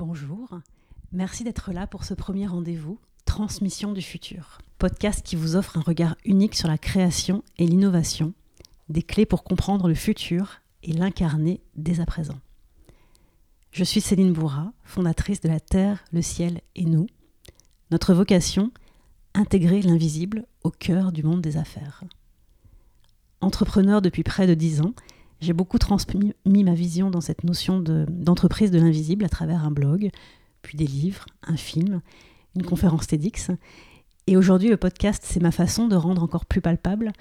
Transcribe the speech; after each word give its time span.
Bonjour, 0.00 0.48
merci 1.12 1.44
d'être 1.44 1.72
là 1.72 1.86
pour 1.86 2.04
ce 2.04 2.14
premier 2.14 2.46
rendez-vous, 2.46 2.98
Transmission 3.26 3.92
du 3.92 4.00
futur, 4.00 4.56
podcast 4.78 5.20
qui 5.22 5.36
vous 5.36 5.56
offre 5.56 5.76
un 5.76 5.82
regard 5.82 6.16
unique 6.24 6.54
sur 6.54 6.68
la 6.68 6.78
création 6.78 7.44
et 7.58 7.66
l'innovation, 7.66 8.32
des 8.88 9.02
clés 9.02 9.26
pour 9.26 9.44
comprendre 9.44 9.88
le 9.88 9.94
futur 9.94 10.62
et 10.82 10.94
l'incarner 10.94 11.60
dès 11.76 12.00
à 12.00 12.06
présent. 12.06 12.38
Je 13.72 13.84
suis 13.84 14.00
Céline 14.00 14.32
Bourra, 14.32 14.72
fondatrice 14.84 15.42
de 15.42 15.50
La 15.50 15.60
Terre, 15.60 16.02
le 16.12 16.22
Ciel 16.22 16.62
et 16.76 16.86
nous. 16.86 17.06
Notre 17.90 18.14
vocation, 18.14 18.72
intégrer 19.34 19.82
l'invisible 19.82 20.46
au 20.64 20.70
cœur 20.70 21.12
du 21.12 21.22
monde 21.22 21.42
des 21.42 21.58
affaires. 21.58 22.04
Entrepreneur 23.42 24.00
depuis 24.00 24.22
près 24.22 24.46
de 24.46 24.54
dix 24.54 24.80
ans, 24.80 24.94
j'ai 25.40 25.52
beaucoup 25.52 25.78
transmis 25.78 26.34
ma 26.44 26.74
vision 26.74 27.10
dans 27.10 27.20
cette 27.20 27.44
notion 27.44 27.80
d'entreprise 27.80 28.70
de, 28.70 28.78
l'invisible 28.78 29.24
à 29.24 29.28
travers 29.28 29.64
un 29.64 29.70
blog, 29.70 30.10
puis 30.62 30.76
des 30.76 30.86
livres, 30.86 31.26
un 31.42 31.56
film, 31.56 32.00
une 32.56 32.64
conférence 32.64 33.06
TEDx. 33.06 33.50
Et 34.26 34.36
aujourd'hui, 34.36 34.68
le 34.68 34.76
podcast, 34.76 35.22
c'est 35.26 35.40
ma 35.40 35.50
façon 35.50 35.88
de 35.88 35.96
rendre 35.96 36.22
encore 36.22 36.44
plus 36.44 36.60
palpable 36.60 37.12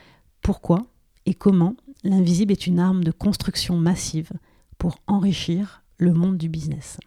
pourquoi 0.41 0.87
et 1.25 1.33
comment 1.33 1.75
l'invisible 2.03 2.51
est 2.51 2.67
une 2.67 2.79
arme 2.79 3.03
de 3.03 3.11
construction 3.11 3.77
massive 3.77 4.31
pour 4.77 4.99
enrichir 5.07 5.83
le 5.97 6.13
monde 6.13 6.37
du 6.37 6.49
business. 6.49 6.97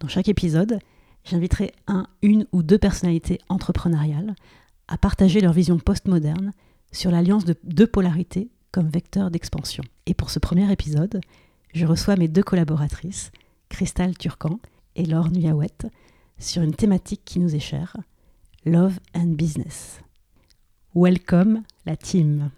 Dans 0.00 0.08
chaque 0.08 0.28
épisode, 0.28 0.78
j'inviterai 1.24 1.72
un, 1.86 2.06
une 2.22 2.46
ou 2.52 2.62
deux 2.62 2.78
personnalités 2.78 3.40
entrepreneuriales 3.48 4.34
à 4.88 4.98
partager 4.98 5.40
leur 5.40 5.52
vision 5.52 5.78
postmoderne 5.78 6.52
sur 6.92 7.10
l'alliance 7.10 7.44
de 7.44 7.56
deux 7.64 7.86
polarités 7.86 8.50
comme 8.76 8.90
vecteur 8.90 9.30
d'expansion. 9.30 9.82
Et 10.04 10.12
pour 10.12 10.28
ce 10.28 10.38
premier 10.38 10.70
épisode, 10.70 11.22
je 11.72 11.86
reçois 11.86 12.14
mes 12.16 12.28
deux 12.28 12.42
collaboratrices, 12.42 13.32
Cristal 13.70 14.18
Turcan 14.18 14.60
et 14.96 15.06
Laure 15.06 15.30
Nuyawet, 15.30 15.88
sur 16.38 16.60
une 16.60 16.74
thématique 16.74 17.22
qui 17.24 17.38
nous 17.38 17.54
est 17.54 17.58
chère, 17.58 17.96
Love 18.66 18.98
and 19.14 19.28
Business. 19.28 20.00
Welcome 20.94 21.62
la 21.86 21.96
team. 21.96 22.50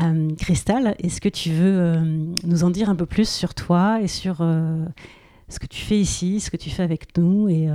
Euh, 0.00 0.30
est-ce 0.98 1.20
que 1.20 1.28
tu 1.28 1.50
veux 1.50 1.78
euh, 1.78 2.00
nous 2.42 2.64
en 2.64 2.70
dire 2.70 2.90
un 2.90 2.96
peu 2.96 3.06
plus 3.06 3.28
sur 3.28 3.54
toi 3.54 4.00
et 4.02 4.08
sur 4.08 4.38
euh, 4.40 4.84
ce 5.48 5.60
que 5.60 5.66
tu 5.68 5.80
fais 5.80 6.00
ici, 6.00 6.40
ce 6.40 6.50
que 6.50 6.56
tu 6.56 6.70
fais 6.70 6.82
avec 6.82 7.16
nous 7.16 7.48
et, 7.48 7.68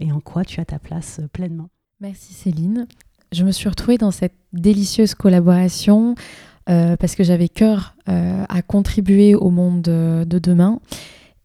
et 0.00 0.12
en 0.12 0.20
quoi 0.20 0.44
tu 0.44 0.60
as 0.60 0.64
ta 0.64 0.78
place 0.78 1.20
pleinement? 1.32 1.70
Merci 1.98 2.34
Céline. 2.34 2.86
Je 3.32 3.42
me 3.42 3.50
suis 3.50 3.68
retrouvée 3.68 3.98
dans 3.98 4.12
cette 4.12 4.36
délicieuse 4.52 5.16
collaboration 5.16 6.14
parce 6.66 7.14
que 7.14 7.24
j'avais 7.24 7.48
cœur 7.48 7.94
à 8.06 8.62
contribuer 8.62 9.34
au 9.34 9.50
monde 9.50 9.82
de 9.82 10.38
demain. 10.38 10.80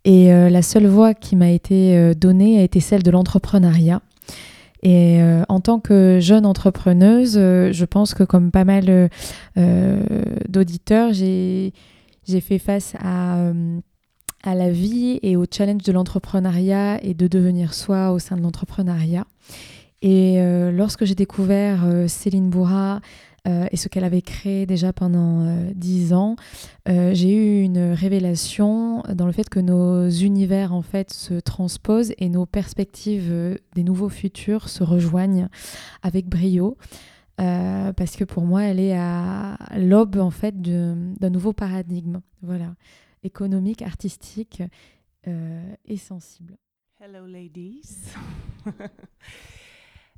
Et 0.04 0.30
la 0.30 0.62
seule 0.62 0.88
voie 0.88 1.14
qui 1.14 1.36
m'a 1.36 1.52
été 1.52 2.16
donnée 2.16 2.60
a 2.60 2.64
été 2.64 2.80
celle 2.80 3.04
de 3.04 3.12
l'entrepreneuriat. 3.12 4.02
Et 4.84 5.22
euh, 5.22 5.44
en 5.48 5.60
tant 5.60 5.80
que 5.80 6.20
jeune 6.20 6.46
entrepreneuse, 6.46 7.36
euh, 7.38 7.72
je 7.72 7.86
pense 7.86 8.14
que 8.14 8.24
comme 8.24 8.50
pas 8.52 8.66
mal 8.66 9.10
euh, 9.58 10.04
d'auditeurs, 10.50 11.14
j'ai 11.14 11.72
fait 12.42 12.58
face 12.58 12.96
à, 13.00 13.52
à 14.44 14.56
la 14.56 14.72
vie 14.72 15.20
et 15.22 15.36
au 15.36 15.46
challenge 15.50 15.84
de 15.84 15.92
l'entrepreneuriat 15.92 17.04
et 17.04 17.14
de 17.14 17.28
devenir 17.28 17.74
soi 17.74 18.12
au 18.12 18.20
sein 18.20 18.38
de 18.38 18.42
l'entrepreneuriat. 18.42 19.26
Et 20.02 20.42
lorsque 20.72 21.06
j'ai 21.06 21.14
découvert 21.14 21.86
Céline 22.08 22.50
Bourra, 22.50 23.02
euh, 23.48 23.68
et 23.72 23.78
ce 23.78 23.88
qu'elle 23.88 24.04
avait 24.04 24.22
créé 24.22 24.68
déjà 24.68 24.94
pendant 24.94 25.42
euh, 25.42 25.72
dix 25.74 26.14
ans, 26.14 26.36
euh, 26.88 27.12
j'ai 27.14 27.34
eu 27.34 27.62
une 27.64 27.92
révélation 27.92 29.02
dans 29.14 29.26
le 29.26 29.32
fait 29.32 29.50
que 29.50 29.60
nos 29.60 30.10
univers 30.10 30.74
en 30.74 30.84
fait 30.84 31.12
se 31.12 31.40
transposent 31.40 32.14
et 32.20 32.30
nos 32.30 32.46
perspectives 32.46 33.60
des 33.74 33.84
nouveaux 33.84 34.10
futurs 34.10 34.70
se 34.70 34.84
rejoignent 34.84 35.48
avec 36.04 36.28
brio. 36.28 36.78
parce 37.38 38.16
que 38.16 38.24
pour 38.24 38.44
moi, 38.44 38.64
elle 38.64 38.80
est 38.80 38.96
à 38.96 39.58
l'aube 39.76 40.18
en 40.18 40.30
fait 40.30 40.62
d'un 40.62 41.30
nouveau 41.32 41.54
paradigme, 41.54 42.22
voilà, 42.44 42.76
économique, 43.24 43.82
artistique 43.82 44.62
et 45.26 45.98
sensible. 45.98 46.58
Hello 47.00 47.26
ladies. 47.26 48.14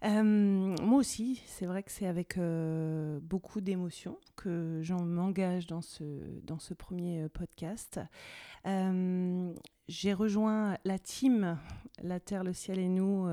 Euh, 0.04 0.76
moi 0.82 1.00
aussi, 1.00 1.42
c'est 1.46 1.66
vrai 1.66 1.82
que 1.82 1.92
c'est 1.92 2.08
avec 2.08 2.38
euh, 2.38 3.20
beaucoup 3.22 3.62
d'émotion 3.62 4.18
que 4.36 4.80
j'en 4.82 5.02
m'engage 5.02 5.66
dans 5.66 5.82
ce, 5.82 6.04
dans 6.44 6.60
ce 6.60 6.74
premier 6.74 7.24
euh, 7.24 7.30
podcast. 7.30 8.00
J'ai 9.88 10.14
rejoint 10.14 10.78
la 10.86 10.98
team 10.98 11.58
La 12.02 12.20
Terre, 12.20 12.44
le 12.44 12.54
Ciel 12.54 12.80
et 12.80 12.88
nous 12.88 13.28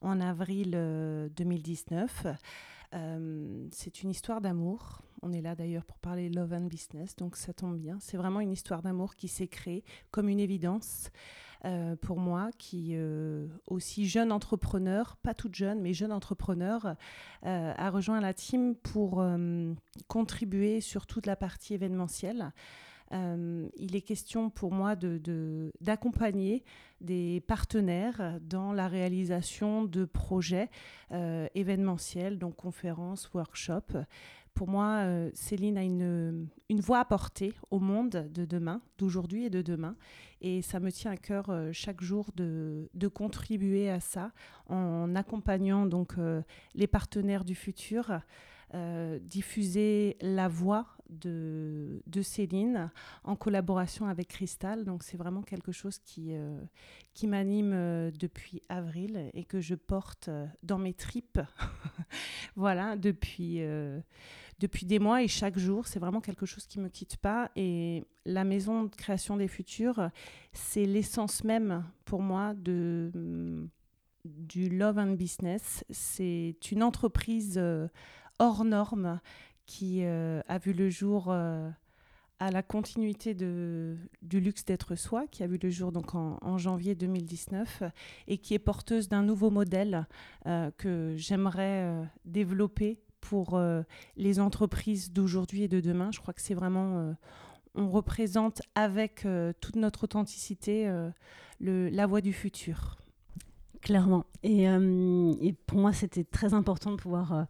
en 0.00 0.20
avril 0.20 0.70
2019. 1.36 2.26
c'est 3.72 4.02
une 4.02 4.10
histoire 4.10 4.40
d'amour. 4.40 5.02
On 5.22 5.32
est 5.32 5.40
là 5.40 5.56
d'ailleurs 5.56 5.84
pour 5.84 5.98
parler 5.98 6.28
love 6.28 6.52
and 6.52 6.66
business, 6.66 7.16
donc 7.16 7.34
ça 7.34 7.52
tombe 7.52 7.76
bien. 7.76 7.98
C'est 8.00 8.16
vraiment 8.16 8.38
une 8.38 8.52
histoire 8.52 8.80
d'amour 8.80 9.16
qui 9.16 9.26
s'est 9.26 9.48
créée 9.48 9.82
comme 10.12 10.28
une 10.28 10.38
évidence. 10.38 11.10
Euh, 11.64 11.96
pour 11.96 12.18
moi, 12.18 12.50
qui 12.56 12.92
euh, 12.92 13.48
aussi 13.66 14.06
jeune 14.08 14.30
entrepreneur, 14.30 15.16
pas 15.16 15.34
toute 15.34 15.54
jeune, 15.54 15.80
mais 15.80 15.92
jeune 15.92 16.12
entrepreneur, 16.12 16.94
euh, 17.46 17.72
a 17.76 17.90
rejoint 17.90 18.20
la 18.20 18.32
team 18.32 18.76
pour 18.76 19.24
contribuer 20.06 20.80
sur 20.80 21.06
toute 21.06 21.26
la 21.26 21.36
partie 21.36 21.74
événementielle. 21.74 22.52
il 23.10 23.96
est 23.96 24.02
question 24.02 24.50
pour 24.50 24.72
moi 24.72 24.94
d'accompagner 25.80 26.64
de, 27.00 27.06
des 27.06 27.40
partenaires 27.40 28.38
dans 28.40 28.72
la 28.72 28.86
réalisation 28.86 29.84
de 29.84 30.04
projets 30.04 30.70
événementiels, 31.10 32.38
donc 32.38 32.56
conférences, 32.56 33.32
workshops, 33.32 33.96
pour 34.58 34.68
moi, 34.68 35.02
euh, 35.04 35.30
Céline 35.34 35.78
a 35.78 35.84
une, 35.84 36.48
une 36.68 36.80
voix 36.80 36.98
à 36.98 37.04
porter 37.04 37.54
au 37.70 37.78
monde 37.78 38.28
de 38.34 38.44
demain, 38.44 38.82
d'aujourd'hui 38.98 39.44
et 39.44 39.50
de 39.50 39.62
demain. 39.62 39.94
Et 40.40 40.62
ça 40.62 40.80
me 40.80 40.90
tient 40.90 41.12
à 41.12 41.16
cœur 41.16 41.48
euh, 41.48 41.70
chaque 41.72 42.00
jour 42.00 42.32
de, 42.34 42.90
de, 42.92 43.06
contribuer 43.06 43.88
à 43.88 44.00
ça 44.00 44.32
en 44.66 45.14
accompagnant 45.14 45.86
donc 45.86 46.18
euh, 46.18 46.42
les 46.74 46.88
partenaires 46.88 47.44
du 47.44 47.54
futur, 47.54 48.20
diffuser 49.22 50.18
la 50.20 50.48
voix 50.48 50.88
de, 51.08 52.02
de, 52.06 52.20
Céline 52.20 52.90
en 53.24 53.36
collaboration 53.36 54.06
avec 54.08 54.28
Cristal. 54.28 54.84
Donc 54.84 55.04
c'est 55.04 55.16
vraiment 55.16 55.40
quelque 55.40 55.72
chose 55.72 56.00
qui, 56.00 56.34
qui 57.14 57.28
m'anime 57.28 58.10
depuis 58.10 58.60
avril 58.68 59.30
et 59.32 59.44
que 59.44 59.60
je 59.60 59.74
porte 59.74 60.28
dans 60.62 60.76
mes 60.76 60.92
tripes. 60.92 61.40
voilà, 62.56 62.96
depuis 62.96 63.62
depuis 64.58 64.86
des 64.86 64.98
mois 64.98 65.22
et 65.22 65.28
chaque 65.28 65.58
jour, 65.58 65.86
c'est 65.86 66.00
vraiment 66.00 66.20
quelque 66.20 66.46
chose 66.46 66.66
qui 66.66 66.78
ne 66.78 66.84
me 66.84 66.88
quitte 66.88 67.16
pas. 67.16 67.50
Et 67.54 68.04
la 68.24 68.44
maison 68.44 68.84
de 68.84 68.94
création 68.94 69.36
des 69.36 69.48
futurs, 69.48 70.10
c'est 70.52 70.84
l'essence 70.84 71.44
même 71.44 71.84
pour 72.04 72.22
moi 72.22 72.54
de, 72.54 73.10
mm, 73.14 73.68
du 74.24 74.68
Love 74.68 74.98
and 74.98 75.12
Business. 75.12 75.84
C'est 75.90 76.56
une 76.72 76.82
entreprise 76.82 77.54
euh, 77.56 77.86
hors 78.38 78.64
norme 78.64 79.20
qui 79.66 80.02
euh, 80.02 80.40
a 80.48 80.58
vu 80.58 80.72
le 80.72 80.90
jour 80.90 81.26
euh, 81.28 81.70
à 82.40 82.50
la 82.50 82.62
continuité 82.64 83.34
de, 83.34 83.96
du 84.22 84.40
luxe 84.40 84.64
d'être 84.64 84.96
soi, 84.96 85.26
qui 85.28 85.44
a 85.44 85.46
vu 85.46 85.58
le 85.62 85.70
jour 85.70 85.92
donc 85.92 86.16
en, 86.16 86.38
en 86.40 86.58
janvier 86.58 86.96
2019 86.96 87.84
et 88.26 88.38
qui 88.38 88.54
est 88.54 88.58
porteuse 88.58 89.08
d'un 89.08 89.22
nouveau 89.22 89.50
modèle 89.50 90.06
que 90.76 91.14
j'aimerais 91.16 92.08
développer 92.24 93.00
pour 93.20 93.54
euh, 93.54 93.82
les 94.16 94.40
entreprises 94.40 95.12
d'aujourd'hui 95.12 95.62
et 95.62 95.68
de 95.68 95.80
demain. 95.80 96.10
Je 96.12 96.20
crois 96.20 96.34
que 96.34 96.40
c'est 96.40 96.54
vraiment, 96.54 96.98
euh, 96.98 97.12
on 97.74 97.88
représente 97.88 98.62
avec 98.74 99.24
euh, 99.26 99.52
toute 99.60 99.76
notre 99.76 100.04
authenticité 100.04 100.90
le, 101.60 101.88
la 101.88 102.06
voie 102.06 102.20
du 102.20 102.32
futur. 102.32 102.96
Clairement. 103.80 104.26
Et, 104.42 104.66
pour 105.66 105.78
moi, 105.78 105.92
c'était 105.92 106.24
très 106.24 106.52
important 106.52 106.90
de 106.90 106.96
pouvoir 106.96 107.46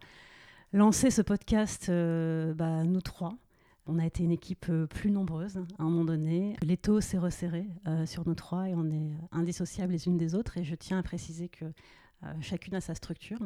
lancer 0.73 1.09
ce 1.09 1.21
podcast, 1.21 1.87
bah, 1.89 2.83
nous 2.83 3.01
trois. 3.01 3.35
On 3.87 3.97
a 3.97 4.05
été 4.05 4.23
une 4.23 4.31
équipe 4.31 4.71
plus 4.91 5.09
nombreuse 5.09 5.57
à 5.79 5.83
un 5.83 5.85
moment 5.85 6.05
donné. 6.05 6.55
L'étau 6.61 7.01
s'est 7.01 7.17
resserré 7.17 7.65
sur 8.05 8.27
nous 8.27 8.35
trois 8.35 8.69
et 8.69 8.75
on 8.75 8.91
est 8.91 9.11
indissociables 9.31 9.93
les 9.93 10.05
unes 10.05 10.17
des 10.17 10.35
autres. 10.35 10.59
Et 10.59 10.63
je 10.63 10.75
tiens 10.75 10.99
à 10.99 11.03
préciser 11.03 11.49
que 11.49 11.65
chacune 12.41 12.75
a 12.75 12.81
sa 12.81 12.93
structure 12.93 13.39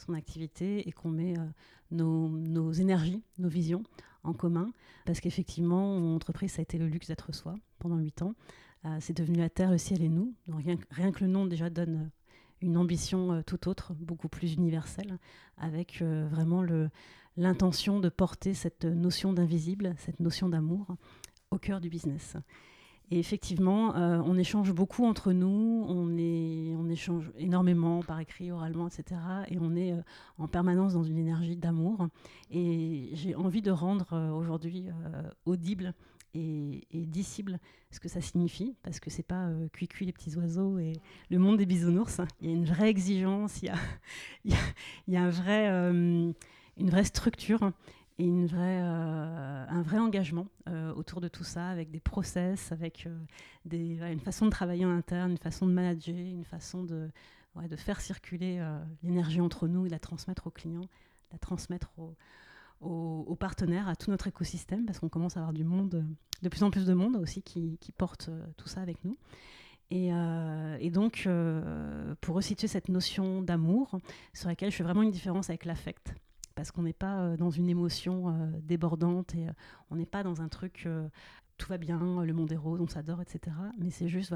son 0.00 0.14
activité 0.14 0.88
et 0.88 0.92
qu'on 0.92 1.10
met 1.10 1.38
euh, 1.38 1.44
nos, 1.90 2.72
énergies, 2.72 3.22
nos 3.38 3.48
visions 3.48 3.82
en 4.24 4.32
commun. 4.32 4.70
Parce 5.06 5.20
qu'effectivement, 5.20 5.98
mon 5.98 6.16
entreprise, 6.16 6.52
ça 6.52 6.60
a 6.60 6.62
été 6.62 6.78
le 6.78 6.88
luxe 6.88 7.08
d'être 7.08 7.34
soi 7.34 7.54
pendant 7.78 7.98
huit 7.98 8.22
ans. 8.22 8.34
Euh, 8.84 8.96
c'est 9.00 9.16
devenu 9.16 9.38
la 9.38 9.50
terre, 9.50 9.70
le 9.70 9.78
ciel 9.78 10.02
et 10.02 10.08
nous. 10.08 10.34
Donc 10.46 10.62
rien, 10.62 10.76
rien, 10.90 11.12
que 11.12 11.24
le 11.24 11.30
nom 11.30 11.46
déjà 11.46 11.70
donne 11.70 11.96
euh, 11.96 12.08
une 12.62 12.76
ambition 12.76 13.42
tout 13.46 13.68
autre, 13.68 13.94
beaucoup 13.94 14.28
plus 14.28 14.52
universelle, 14.52 15.18
avec 15.56 16.02
vraiment 16.02 16.62
l'intention 17.38 18.00
de 18.00 18.10
porter 18.10 18.52
cette 18.52 18.84
notion 18.84 19.32
d'invisible, 19.32 19.94
cette 19.96 20.20
notion 20.20 20.50
d'amour 20.50 20.86
au 21.50 21.56
cœur 21.56 21.80
du 21.80 21.88
business. 21.88 22.36
Et 23.12 23.18
effectivement, 23.18 23.96
euh, 23.96 24.22
on 24.24 24.38
échange 24.38 24.72
beaucoup 24.72 25.04
entre 25.04 25.32
nous, 25.32 25.84
on, 25.88 26.88
échange 26.88 27.30
énormément 27.36 28.02
par 28.02 28.20
écrit, 28.20 28.52
oralement, 28.52 28.86
etc. 28.86 29.20
Et 29.48 29.58
on 29.60 29.74
est 29.74 29.92
euh, 29.92 30.02
en 30.38 30.46
permanence 30.46 30.92
dans 30.92 31.02
une 31.02 31.18
énergie 31.18 31.56
d'amour. 31.56 32.06
Et 32.50 33.10
j'ai 33.14 33.34
envie 33.34 33.62
de 33.62 33.72
rendre 33.72 34.12
euh, 34.12 34.30
aujourd'hui 34.30 34.86
audible 35.44 35.94
et, 36.34 36.86
et, 36.92 37.06
dissible 37.06 37.58
ce 37.90 37.98
que 37.98 38.08
ça 38.08 38.20
signifie, 38.20 38.76
parce 38.84 39.00
que 39.00 39.10
c'est 39.10 39.24
pas 39.24 39.48
cuit-cuit 39.72 40.06
les 40.06 40.12
petits 40.12 40.36
oiseaux 40.36 40.78
et 40.78 40.92
le 41.30 41.38
monde 41.38 41.58
des 41.58 41.66
bisounours. 41.66 42.20
Il 42.40 42.48
y 42.48 42.50
a 42.50 42.54
une 42.54 42.64
vraie 42.64 42.90
exigence, 42.90 43.62
il 43.62 43.72
y 45.08 45.16
a, 45.16 45.30
une 46.76 46.90
vraie 46.90 47.04
structure 47.04 47.72
et 48.20 48.28
euh, 48.28 49.66
un 49.66 49.82
vrai 49.82 49.98
engagement 49.98 50.46
euh, 50.68 50.92
autour 50.92 51.22
de 51.22 51.28
tout 51.28 51.44
ça, 51.44 51.68
avec 51.68 51.90
des 51.90 52.00
process, 52.00 52.70
avec 52.70 53.06
euh, 53.06 54.12
une 54.12 54.20
façon 54.20 54.44
de 54.44 54.50
travailler 54.50 54.84
en 54.84 54.90
interne, 54.90 55.30
une 55.30 55.38
façon 55.38 55.66
de 55.66 55.72
manager, 55.72 56.14
une 56.14 56.44
façon 56.44 56.84
de, 56.84 57.08
faire 57.76 58.00
circuler 58.00 58.62
l'énergie 59.02 59.40
entre 59.40 59.68
nous 59.68 59.86
et 59.86 59.88
la 59.88 59.98
transmettre 59.98 60.46
aux 60.46 60.50
clients, 60.50 60.88
la 61.32 61.38
transmettre 61.38 61.90
aux, 62.80 63.36
partenaires, 63.36 63.88
à 63.88 63.96
tout 63.96 64.10
notre 64.10 64.26
écosystème, 64.26 64.84
parce 64.84 64.98
qu'on 64.98 65.08
commence 65.08 65.36
à 65.36 65.40
avoir 65.40 65.52
du 65.52 65.64
monde, 65.64 66.04
de 66.42 66.48
plus 66.48 66.62
en 66.62 66.70
plus 66.70 66.86
de 66.86 66.94
monde 66.94 67.16
aussi 67.16 67.42
qui, 67.42 67.78
porte 67.96 68.30
tout 68.56 68.68
ça 68.68 68.82
avec 68.82 69.02
nous. 69.04 69.16
Et, 69.90 70.10
donc, 70.90 71.28
pour 72.20 72.36
resituer 72.36 72.68
cette 72.68 72.88
notion 72.88 73.42
d'amour, 73.42 73.98
sur 74.32 74.48
laquelle 74.48 74.70
je 74.70 74.76
fais 74.76 74.84
vraiment 74.84 75.02
une 75.02 75.10
différence 75.10 75.50
avec 75.50 75.64
l'affect 75.64 76.14
parce 76.54 76.70
qu'on 76.70 76.82
n'est 76.82 76.92
pas 76.92 77.20
euh, 77.20 77.36
dans 77.36 77.50
une 77.50 77.68
émotion 77.68 78.28
euh, 78.28 78.50
débordante 78.62 79.34
et 79.34 79.48
euh, 79.48 79.52
on 79.90 79.96
n'est 79.96 80.06
pas 80.06 80.22
dans 80.22 80.40
un 80.40 80.48
truc 80.48 80.88
tout 81.58 81.68
va 81.68 81.76
bien, 81.76 82.24
le 82.24 82.32
monde 82.32 82.50
est 82.52 82.56
rose, 82.56 82.80
on 82.80 82.88
s'adore, 82.88 83.20
etc. 83.20 83.54
Mais 83.78 83.90
c'est 83.90 84.08
juste 84.08 84.34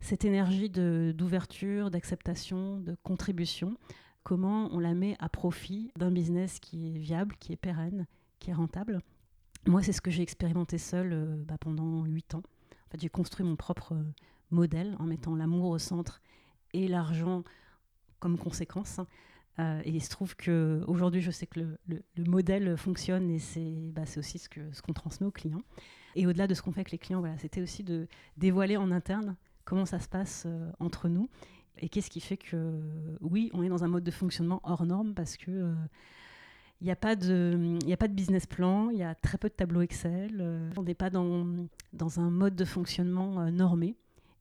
cette 0.00 0.24
énergie 0.24 0.70
d'ouverture, 0.70 1.88
d'acceptation, 1.88 2.80
de 2.80 2.96
contribution, 3.04 3.76
comment 4.24 4.68
on 4.72 4.80
la 4.80 4.92
met 4.92 5.16
à 5.20 5.28
profit 5.28 5.92
d'un 5.96 6.10
business 6.10 6.58
qui 6.58 6.88
est 6.88 6.98
viable, 6.98 7.36
qui 7.38 7.52
est 7.52 7.56
pérenne, 7.56 8.06
qui 8.40 8.50
est 8.50 8.54
rentable. 8.54 8.98
Moi, 9.68 9.84
c'est 9.84 9.92
ce 9.92 10.00
que 10.00 10.10
j'ai 10.10 10.22
expérimenté 10.22 10.78
seul 10.78 11.44
bah, 11.46 11.58
pendant 11.60 12.04
huit 12.06 12.34
ans. 12.34 12.42
En 12.92 12.98
j'ai 12.98 13.08
construit 13.08 13.46
mon 13.46 13.54
propre 13.54 13.96
modèle 14.50 14.96
en 14.98 15.04
mettant 15.04 15.36
l'amour 15.36 15.70
au 15.70 15.78
centre 15.78 16.20
et 16.72 16.88
l'argent 16.88 17.44
comme 18.18 18.36
conséquence. 18.36 19.00
Euh, 19.58 19.80
et 19.84 19.90
il 19.90 20.02
se 20.02 20.10
trouve 20.10 20.34
qu'aujourd'hui, 20.36 21.20
je 21.20 21.30
sais 21.30 21.46
que 21.46 21.60
le, 21.60 22.02
le, 22.16 22.24
modèle 22.24 22.76
fonctionne 22.76 23.30
et 23.30 23.38
c'est 23.38 23.92
bah, 23.92 24.02
aussi 24.16 24.38
ce 24.38 24.82
qu'on 24.82 24.92
transmet 24.92 25.26
aux 25.26 25.32
clients. 25.32 25.62
Et 26.16 26.26
au-delà 26.26 26.46
de 26.46 26.54
ce 26.54 26.62
qu'on 26.62 26.72
fait 26.72 26.80
avec 26.80 26.90
les 26.90 26.98
clients, 26.98 27.22
c'était 27.38 27.60
aussi 27.60 27.84
de 27.84 28.08
dévoiler 28.36 28.76
en 28.76 28.90
interne 28.90 29.36
comment 29.64 29.86
ça 29.86 30.00
se 30.00 30.08
passe 30.08 30.44
euh, 30.46 30.70
entre 30.80 31.08
nous 31.08 31.28
et 31.78 31.88
qu'est-ce 31.88 32.10
qui 32.10 32.20
fait 32.20 32.36
que, 32.36 32.80
oui, 33.20 33.50
on 33.52 33.62
est 33.62 33.68
dans 33.68 33.84
un 33.84 33.88
mode 33.88 34.04
de 34.04 34.10
fonctionnement 34.10 34.60
hors 34.64 34.86
norme 34.86 35.14
parce 35.14 35.36
que. 35.36 35.50
il 35.50 35.56
euh, 35.56 35.74
n'y 36.82 36.90
a, 36.90 36.96
pas 36.96 37.16
de, 37.16 38.08
business 38.08 38.46
plan, 38.46 38.90
il 38.90 38.98
y 38.98 39.02
a 39.02 39.14
très 39.14 39.38
peu 39.38 39.48
de 39.48 39.54
tableaux 39.54 39.82
Excel, 39.82 40.70
on 40.76 40.82
n'est 40.82 40.94
pas 40.94 41.10
dans, 41.10 41.46
dans 41.92 42.20
un 42.20 42.30
mode 42.30 42.54
de 42.54 42.64
fonctionnement 42.64 43.50
normé, 43.50 43.96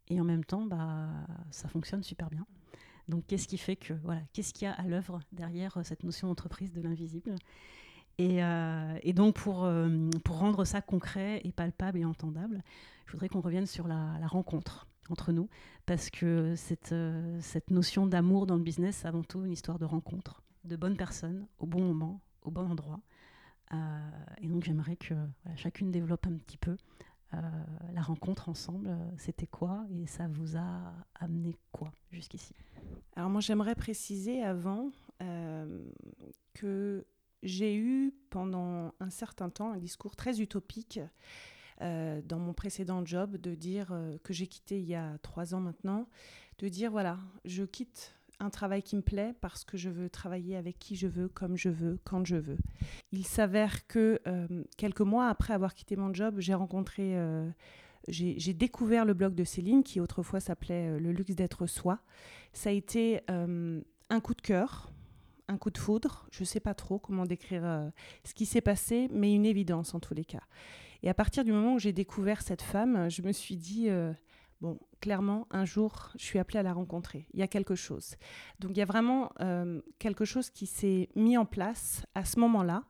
et 0.10 0.19
en 0.19 0.24
même 0.24 0.44
temps, 0.44 0.65
bah, 0.65 1.10
ça 1.50 1.68
fonctionne 1.68 2.04
super 2.04 2.30
bien. 2.30 2.45
Donc, 3.07 3.25
qu'est-ce 3.27 3.47
qui 3.47 3.57
fait 3.57 3.75
que, 3.75 3.94
voilà, 4.03 4.21
qu'est-ce 4.33 4.53
qu'il 4.53 4.65
y 4.65 4.69
a 4.69 4.73
à 4.73 4.83
l'œuvre 4.83 5.19
derrière 5.31 5.77
euh, 5.77 5.83
cette 5.83 6.03
notion 6.03 6.27
d'entreprise 6.27 6.71
de 6.71 6.81
l'invisible? 6.81 7.35
Et, 8.17 8.44
euh, 8.44 8.97
et, 9.01 9.13
donc, 9.13 9.35
pour, 9.35 9.65
euh, 9.65 10.09
pour 10.23 10.38
rendre 10.38 10.63
ça 10.65 10.81
concret 10.81 11.41
et 11.44 11.51
palpable 11.51 12.00
et 12.00 12.05
entendable, 12.05 12.63
je 13.05 13.11
voudrais 13.11 13.27
qu'on 13.27 13.41
revienne 13.41 13.65
sur 13.65 13.88
la, 13.88 14.15
rencontre 14.27 14.88
entre 15.09 15.33
nous, 15.33 15.50
parce 15.85 16.09
que 16.09 16.55
cette 16.55 16.94
notion 17.69 18.07
d'amour 18.07 18.45
dans 18.45 18.55
le 18.55 18.63
business, 18.63 19.00
c'est 19.01 19.07
avant 19.07 19.23
tout 19.23 19.44
une 19.44 19.51
histoire 19.51 19.79
de 19.79 19.85
rencontre, 19.85 20.41
de 20.63 20.77
bonnes 20.77 20.95
personnes, 20.95 21.45
au 21.59 21.65
bon 21.65 21.81
moment, 21.81 22.21
au 22.44 22.51
bon 22.51 22.65
endroit. 22.69 23.01
et 24.41 24.47
donc, 24.47 24.63
j'aimerais 24.63 24.95
que 24.95 25.13
chacune 25.57 25.91
développe 25.91 26.25
un 26.25 26.38
petit 26.38 26.57
peu 26.57 26.77
la 27.94 28.01
rencontre 28.01 28.50
ensemble, 28.50 28.95
c'était 29.18 29.47
quoi 29.47 29.85
et 29.91 30.07
ça 30.07 30.27
vous 30.27 30.57
a 30.57 30.94
amené 31.15 31.56
quoi 31.71 31.91
jusqu'ici? 32.12 32.53
Alors 33.15 33.30
moi 33.30 33.41
j'aimerais 33.41 33.75
préciser 33.75 34.44
avant 34.44 34.91
euh, 35.21 35.85
que 36.53 37.06
j'ai 37.44 37.75
eu 37.75 38.13
pendant 38.30 38.94
un 39.00 39.09
certain 39.09 39.50
temps 39.50 39.71
un 39.71 39.77
discours 39.77 40.15
très 40.15 40.41
utopique 40.41 41.00
euh, 41.81 42.21
dans 42.24 42.39
mon 42.39 42.53
précédent 42.53 43.06
job 43.06 43.38
de 43.38 43.56
dire 43.56 43.89
euh, 43.91 44.18
que 44.24 44.33
j'ai 44.33 44.47
quitté 44.47 44.79
il 44.79 44.86
y 44.86 44.95
a 44.95 45.18
trois 45.19 45.53
ans 45.53 45.59
maintenant, 45.59 46.07
de 46.59 46.68
dire 46.69 46.91
voilà, 46.91 47.19
je 47.45 47.63
quitte 47.63 48.15
un 48.39 48.50
travail 48.50 48.83
qui 48.83 48.95
me 48.95 49.01
plaît 49.01 49.33
parce 49.41 49.63
que 49.63 49.77
je 49.77 49.89
veux 49.89 50.09
travailler 50.09 50.56
avec 50.56 50.80
qui 50.80 50.95
je 50.95 51.07
veux, 51.07 51.27
comme 51.30 51.56
je 51.56 51.69
veux, 51.69 52.00
quand 52.03 52.25
je 52.25 52.35
veux. 52.35 52.57
Il 53.12 53.25
s'avère 53.25 53.88
que 53.88 54.19
quelques 54.77 55.01
mois 55.01 55.27
après 55.27 55.53
avoir 55.53 55.74
quitté 55.74 55.95
mon 55.95 56.13
job, 56.13 56.35
j'ai 56.39 56.53
rencontré 56.53 57.15
j'ai 58.07 58.53
découvert 58.53 59.06
le 59.06 59.13
blog 59.13 59.33
de 59.33 59.44
Céline, 59.44 59.83
qui 59.83 60.00
autrefois 60.00 60.39
s'appelait 60.39 61.00
Le 61.00 61.12
luxe 61.12 61.35
d'être 61.35 61.68
soi, 61.68 62.00
ça 62.51 62.69
a 62.69 62.74
été 62.74 63.21
euh, 63.30 63.81
un 64.09 64.19
coup 64.19 64.33
de 64.33 64.41
cœur, 64.41 64.91
un 65.47 65.57
coup 65.57 65.69
de 65.69 65.77
foudre. 65.77 66.27
Je 66.31 66.41
ne 66.41 66.45
sais 66.45 66.59
pas 66.59 66.74
trop 66.74 67.00
comment 67.00 67.25
décrire 67.25 67.65
euh, 67.65 67.89
ce 68.24 68.33
qui 68.33 68.45
s'est 68.45 68.62
passé, 68.62 69.07
mais 69.12 69.33
une 69.33 69.45
évidence 69.45 69.94
en 69.94 70.00
tous 70.00 70.13
les 70.13 70.25
cas. 70.25 70.44
Et 71.01 71.09
à 71.09 71.13
partir 71.13 71.44
du 71.44 71.51
moment 71.51 71.75
où 71.75 71.79
j'ai 71.79 71.94
découvert 71.94 72.41
cette 72.41 72.62
femme, 72.62 73.09
je 73.09 73.21
me 73.21 73.31
suis 73.31 73.57
dit, 73.57 73.89
euh, 73.89 74.13
bon, 74.63 74.80
clairement, 75.01 75.45
un 75.51 75.65
jour, 75.65 76.10
je 76.18 76.24
suis 76.24 76.39
appelée 76.39 76.60
à 76.60 76.63
la 76.63 76.74
rencontrer. 76.74 77.27
Il 77.33 77.39
y 77.39 77.44
a 77.44 77.48
quelque 77.48 77.75
chose. 77.75 78.15
Donc 78.60 78.71
il 78.71 78.77
y 78.77 78.81
a 78.81 78.86
vraiment 78.86 79.31
quelque 80.00 80.25
chose 80.25 80.50
qui 80.50 80.65
s'est 80.65 81.10
mis 81.15 81.38
en 81.38 81.45
place 81.45 82.04
à 82.15 82.25
ce 82.25 82.39
moment-là. 82.39 82.86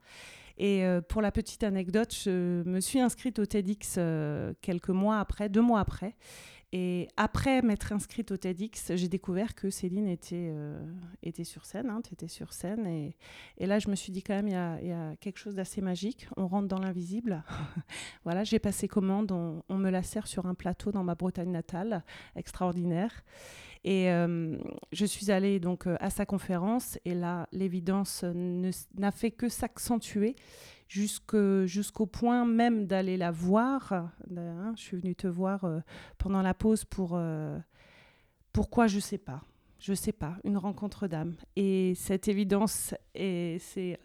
Et 0.59 0.85
pour 1.09 1.23
la 1.23 1.31
petite 1.31 1.63
anecdote, 1.63 2.13
je 2.13 2.61
me 2.63 2.79
suis 2.79 2.99
inscrite 2.99 3.39
au 3.39 3.45
TEDx 3.45 3.95
quelques 4.61 4.89
mois 4.89 5.19
après, 5.19 5.49
deux 5.49 5.63
mois 5.63 5.79
après. 5.79 6.15
Et 6.75 7.07
après 7.17 7.61
m'être 7.61 7.93
inscrite 7.93 8.31
au 8.31 8.37
TEDx, 8.37 8.95
j'ai 8.95 9.07
découvert 9.07 9.53
que 9.53 9.69
Céline 9.69 10.07
était, 10.07 10.49
euh, 10.51 10.83
était 11.21 11.43
sur 11.43 11.65
scène, 11.65 11.91
hein, 11.91 12.01
sur 12.27 12.51
scène. 12.51 12.87
Et, 12.87 13.15
et, 13.59 13.67
là, 13.67 13.77
je 13.77 13.89
me 13.89 13.95
suis 13.95 14.11
dit 14.11 14.23
quand 14.23 14.33
même, 14.33 14.47
il 14.47 14.87
y 14.87 14.91
a, 14.91 15.15
quelque 15.17 15.37
chose 15.37 15.53
d'assez 15.53 15.81
magique. 15.81 16.27
On 16.35 16.47
rentre 16.47 16.67
dans 16.67 16.79
l'invisible. 16.79 17.43
voilà, 18.23 18.43
j'ai 18.43 18.57
passé 18.57 18.87
commande, 18.87 19.31
on, 19.31 19.77
me 19.77 19.91
la 19.91 20.01
sert 20.01 20.25
sur 20.25 20.47
un 20.47 20.55
plateau 20.55 20.91
dans 20.91 21.03
ma 21.03 21.13
Bretagne 21.13 21.51
natale, 21.51 22.03
extraordinaire. 22.35 23.23
Et 23.83 24.09
euh, 24.09 24.57
je 24.91 25.05
suis 25.05 25.29
allée 25.29 25.59
donc 25.59 25.85
à 25.85 26.09
sa 26.09 26.25
conférence, 26.25 26.97
et 27.05 27.13
là, 27.13 27.47
l'évidence 27.51 28.23
n'a 28.23 29.11
fait 29.11 29.29
que 29.29 29.47
s'accentuer 29.47 30.35
jusqu'au 30.87 32.05
point 32.05 32.45
même 32.45 32.85
d'aller 32.85 33.17
la 33.17 33.31
voir. 33.31 33.93
Hein, 33.93 34.73
je 34.75 34.81
suis 34.81 34.97
venue 34.97 35.15
te 35.15 35.27
voir 35.27 35.63
euh, 35.63 35.79
pendant 36.17 36.41
la 36.41 36.53
pause 36.53 36.85
pour... 36.85 37.11
Euh, 37.13 37.57
pourquoi 38.51 38.87
je 38.87 38.99
sais 38.99 39.17
pas 39.17 39.41
je 39.79 39.93
sais 39.93 40.13
pas, 40.13 40.37
une 40.45 40.55
rencontre 40.55 41.07
d'âme. 41.09 41.35
Et 41.57 41.93
cette 41.95 42.29
évidence 42.29 42.95
est, 43.15 43.59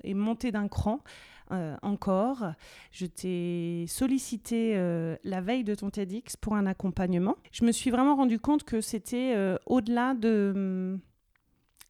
montée 0.06 0.50
d'un 0.50 0.66
cran 0.66 1.04
euh, 1.52 1.76
encore. 1.82 2.46
Je 2.90 3.06
t'ai 3.06 3.84
sollicité 3.86 4.74
la 5.22 5.40
veille 5.40 5.62
de 5.62 5.76
ton 5.76 5.90
TEDx 5.90 6.36
pour 6.36 6.56
un 6.56 6.66
accompagnement. 6.66 7.36
Je 7.52 7.64
me 7.64 7.70
suis 7.70 7.92
vraiment 7.92 8.16
rendu 8.16 8.40
compte 8.40 8.64
que 8.64 8.80
c'était 8.80 9.36
au-delà 9.66 10.14
de 10.14 10.98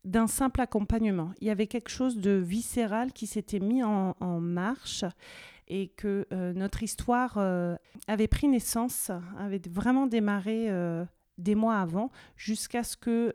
d'un 0.08 0.26
simple 0.26 0.62
accompagnement. 0.62 1.32
Il 1.40 1.46
y 1.46 1.50
avait 1.50 1.66
quelque 1.66 1.90
chose 1.90 2.16
de 2.16 2.30
viscéral 2.30 3.12
qui 3.12 3.26
s'était 3.26 3.60
mis 3.60 3.82
en, 3.82 4.14
marche 4.40 5.04
et 5.68 5.88
que 5.88 6.26
euh, 6.32 6.54
notre 6.54 6.82
histoire 6.82 7.34
euh, 7.36 7.76
avait 8.06 8.26
pris 8.26 8.48
naissance, 8.48 9.10
avait 9.38 9.60
vraiment 9.70 10.06
démarré 10.06 10.70
euh, 10.70 11.04
des 11.36 11.54
mois 11.54 11.76
avant, 11.76 12.10
jusqu'à 12.36 12.82
ce 12.82 12.96
que 12.96 13.34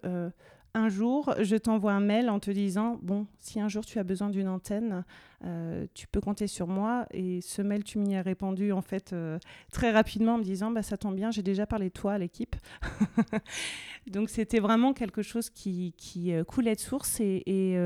un 0.75 0.89
jour, 0.89 1.35
je 1.39 1.55
t'envoie 1.55 1.91
un 1.91 1.99
mail 1.99 2.31
en 2.31 2.39
te 2.39 2.49
disant 2.49 2.97
Bon, 3.03 3.27
si 3.39 3.59
un 3.59 3.67
jour 3.67 3.85
tu 3.85 3.99
as 3.99 4.03
besoin 4.03 4.29
d'une 4.31 4.47
antenne, 4.47 5.05
euh, 5.45 5.85
tu 5.93 6.07
peux 6.07 6.21
compter 6.21 6.47
sur 6.47 6.67
moi. 6.67 7.05
Et 7.11 7.41
ce 7.41 7.61
mail, 7.61 7.83
tu 7.83 7.99
m'y 7.99 8.15
as 8.15 8.21
répondu 8.21 8.71
en 8.71 8.81
fait 8.81 9.13
euh, 9.13 9.37
très 9.71 9.91
rapidement 9.91 10.35
en 10.35 10.37
me 10.37 10.43
disant 10.43 10.71
bah, 10.71 10.83
Ça 10.83 10.97
tombe 10.97 11.15
bien, 11.15 11.31
j'ai 11.31 11.43
déjà 11.43 11.65
parlé 11.65 11.87
de 11.87 11.93
toi 11.93 12.13
à 12.13 12.17
l'équipe. 12.17 12.55
Donc 14.07 14.29
c'était 14.29 14.59
vraiment 14.59 14.93
quelque 14.93 15.21
chose 15.21 15.49
qui, 15.49 15.93
euh, 16.27 16.43
coulait 16.43 16.75
de 16.75 16.79
source. 16.79 17.19
Et, 17.19 17.43
et 17.45 17.77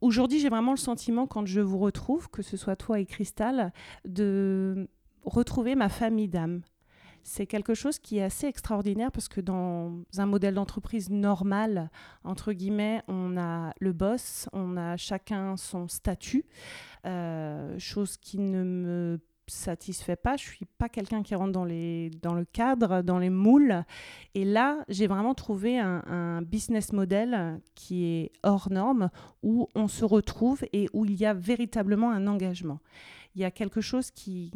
aujourd'hui, 0.00 0.38
j'ai 0.40 0.48
vraiment 0.48 0.72
le 0.72 0.78
sentiment, 0.78 1.26
quand 1.26 1.46
je 1.46 1.60
vous 1.60 1.78
retrouve, 1.78 2.28
que 2.30 2.42
ce 2.42 2.56
soit 2.56 2.76
toi 2.76 3.00
et 3.00 3.06
Cristal, 3.06 3.72
de 4.04 4.88
retrouver 5.24 5.74
ma 5.74 5.88
famille 5.88 6.28
d'âme 6.28 6.62
c'est 7.26 7.46
quelque 7.46 7.74
chose 7.74 7.98
qui 7.98 8.18
est 8.18 8.22
assez 8.22 8.46
extraordinaire 8.46 9.10
parce 9.10 9.28
que 9.28 9.40
dans 9.40 10.00
un 10.16 10.26
modèle 10.26 10.54
d'entreprise 10.54 11.10
normal, 11.10 11.90
entre 12.22 12.52
guillemets, 12.52 13.02
on 13.08 13.36
a 13.36 13.72
le 13.80 13.92
boss, 13.92 14.48
on 14.52 14.76
a 14.76 14.96
chacun 14.96 15.56
son 15.56 15.88
statut, 15.88 16.44
euh, 17.04 17.76
chose 17.80 18.16
qui 18.16 18.38
ne 18.38 18.62
me 18.62 19.18
satisfait 19.48 20.14
pas. 20.14 20.36
Je 20.36 20.44
suis 20.44 20.66
pas 20.78 20.88
quelqu'un 20.88 21.24
qui 21.24 21.34
rentre 21.34 21.52
dans, 21.52 21.64
les, 21.64 22.10
dans 22.22 22.34
le 22.34 22.44
cadre, 22.44 23.02
dans 23.02 23.18
les 23.18 23.30
moules. 23.30 23.84
Et 24.34 24.44
là, 24.44 24.84
j'ai 24.88 25.08
vraiment 25.08 25.34
trouvé 25.34 25.80
un, 25.80 26.42
business 26.42 26.92
model 26.92 27.60
qui 27.74 28.04
est 28.04 28.32
hors 28.44 28.70
norme, 28.70 29.10
où 29.42 29.68
on 29.74 29.88
se 29.88 30.04
retrouve 30.04 30.64
et 30.72 30.88
où 30.92 31.04
il 31.04 31.14
y 31.14 31.26
a 31.26 31.34
véritablement 31.34 32.12
un 32.12 32.28
engagement. 32.28 32.78
Il 33.34 33.40
y 33.40 33.44
a 33.44 33.50
quelque 33.50 33.80
chose 33.80 34.12
qui, 34.12 34.52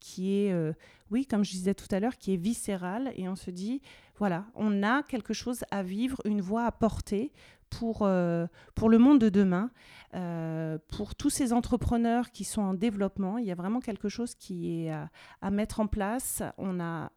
qui 0.00 0.34
est, 0.34 0.52
euh, 0.52 0.72
oui, 1.10 1.26
comme 1.26 1.44
je 1.44 1.52
disais 1.52 1.74
tout 1.74 1.88
à 1.90 2.00
l'heure, 2.00 2.16
qui 2.16 2.34
est 2.34 2.36
viscéral. 2.36 3.12
Et 3.16 3.28
on 3.28 3.36
se 3.36 3.50
dit, 3.50 3.80
voilà, 4.16 4.46
on 4.54 4.82
a 4.82 5.02
quelque 5.02 5.34
chose 5.34 5.64
à 5.70 5.82
vivre, 5.82 6.20
une 6.24 6.40
voix 6.40 6.64
à 6.64 6.72
porter 6.72 7.32
pour, 7.70 8.02
euh, 8.02 8.46
pour 8.74 8.88
le 8.88 8.98
monde 8.98 9.18
de 9.18 9.28
demain, 9.28 9.70
euh, 10.14 10.78
pour 10.88 11.14
tous 11.14 11.30
ces 11.30 11.52
entrepreneurs 11.52 12.30
qui 12.30 12.44
sont 12.44 12.62
en 12.62 12.74
développement. 12.74 13.38
Il 13.38 13.46
y 13.46 13.52
a 13.52 13.54
vraiment 13.54 13.80
quelque 13.80 14.08
chose 14.08 14.34
qui 14.34 14.86
est 14.86 14.90
à, 14.90 15.50
mettre 15.50 15.80
en 15.80 15.86
place. 15.86 16.42
On 16.56 16.80
a 16.80 17.12